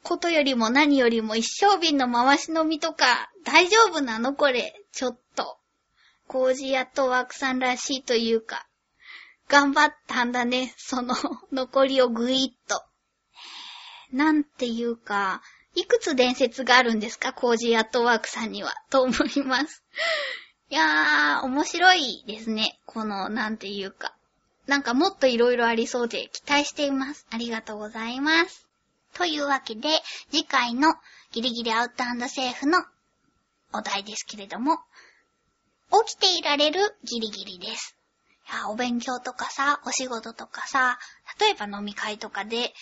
[0.02, 5.58] ことよりも何よりも一生瓶の回し飲みとか大丈夫なのこれ、ちょっと。
[6.28, 8.66] コージーアットワークさんらしいというか、
[9.50, 11.16] 頑張ったんだね、その
[11.52, 12.82] 残りをぐいっと。
[14.14, 15.42] なんていうか、
[15.76, 17.34] いくつ伝説があるんですか？
[17.34, 18.74] コージーアットワークさんには。
[18.90, 19.84] と思います。
[20.70, 22.80] いやー、面白いですね。
[22.86, 24.16] この、なんていうか。
[24.68, 27.28] なんかもっと色々ありそうで期待しています。
[27.30, 28.66] ありがとうございます。
[29.14, 30.02] というわけで、
[30.32, 30.96] 次回の
[31.32, 32.84] ギリギリアウトセーフの
[33.74, 34.80] お題ですけれども、
[36.06, 37.96] 起きていられるギリギリです。
[38.50, 40.98] いや、お勉強とかさ、お仕事とかさ、
[41.40, 42.74] 例えば飲み会とかで、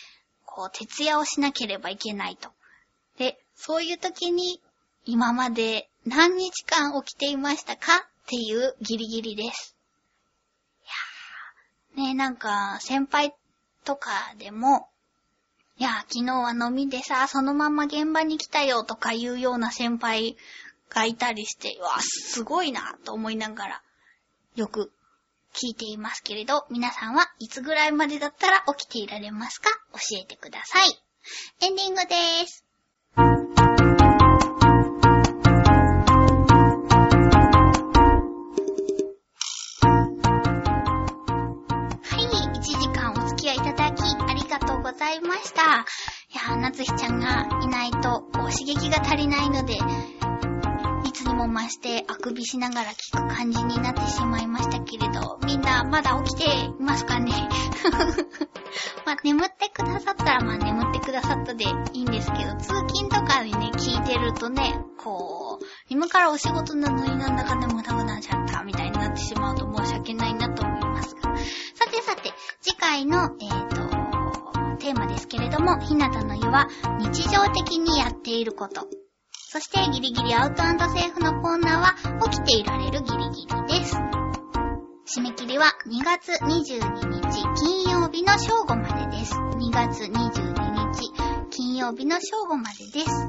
[0.45, 2.51] こう、徹夜をしなければいけないと。
[3.17, 4.61] で、そういう時に、
[5.05, 7.97] 今まで何日間起きていましたか？
[7.97, 9.75] っていうギリギリです。
[11.95, 13.33] いやー、ねなんか、先輩
[13.83, 14.87] とかでも、
[15.77, 20.37] いやー昨日は飲みでさ、そのまま現場に来たよとかいうような先輩
[20.89, 23.81] がいたりして、わ、すごいなと思いながら、
[24.55, 24.91] よく
[25.53, 29.69] 聞いていますけれど、皆さんはいつぐらいまでだったら起きていられますか？
[29.93, 31.03] 教えてください。
[31.61, 32.65] エンディングでーす。
[33.15, 33.23] は
[42.17, 42.23] い、
[42.57, 45.61] 1時間お付き合いいただき、ありがとうございました。
[45.61, 57.33] いやー、夏日ちゃんがいないと、こう、刺激が足りないので、いつにも増してあくびしながら聞く感じになってしまいましたけれど、みんなまだ起きていますかね？
[59.05, 71.21] まあ、眠ってくださったら、まあ、眠ってくださったでいいんですけど、通勤とかでね、聞いてるとね、こう、今からお仕事なのになんだか眠たくなっちゃった、みたいになってしまうと申し訳ないなと思いますが。
[71.21, 74.01] さてさて、次回の、えーと、
[74.77, 76.67] テーマですけれども、ひなたの湯は、
[76.99, 78.87] 日常的にやっていること。
[79.31, 83.97] そして、ギリギリアウトセーフのコーナーは、起きていられるギリギリです。
[85.13, 89.35] 締め切りは2月22日金曜日の正午までです。
[89.35, 90.13] 2月22
[90.93, 91.11] 日
[91.49, 93.27] 金曜日の正午までです。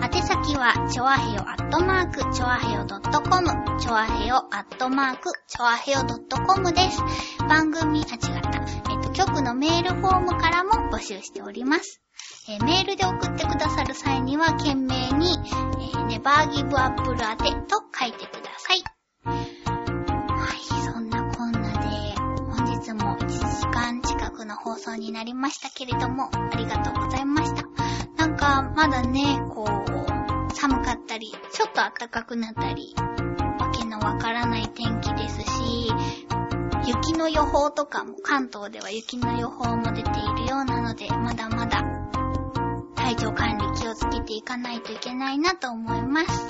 [0.00, 6.06] 宛先は、ちょわへよアットマーク、ちょわへよ .com、ちょわへよアットマーク、ちょわへよ
[6.46, 7.02] .com です。
[7.48, 8.60] 番組、あ、違った。
[8.92, 12.00] えっと、局のメールフォームからも募集しております。
[12.48, 19.53] えー、メールで送ってくださる際には、懸命に、えー、ネバーギブアップル宛てと書いてください。
[22.84, 27.64] つも1時間近くの放送になりましたけれども、ありがとうございました。
[28.18, 32.94] なんか、まだね、こう、寒かったり、ちょっと暖かくなったり、
[33.58, 35.90] わけのわからない天気ですし、
[36.86, 41.82] 雪の予報とかも、関東では雪の予報も出ているようなので、まだまだ
[42.96, 46.48] 体調管理気をつけていかないといけないなと思います。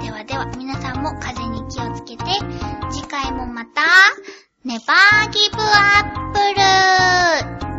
[0.00, 2.24] ではでは、皆さんも風に気をつけて、
[2.92, 3.82] 次回もまた、
[4.64, 7.71] ネバーギブアップル。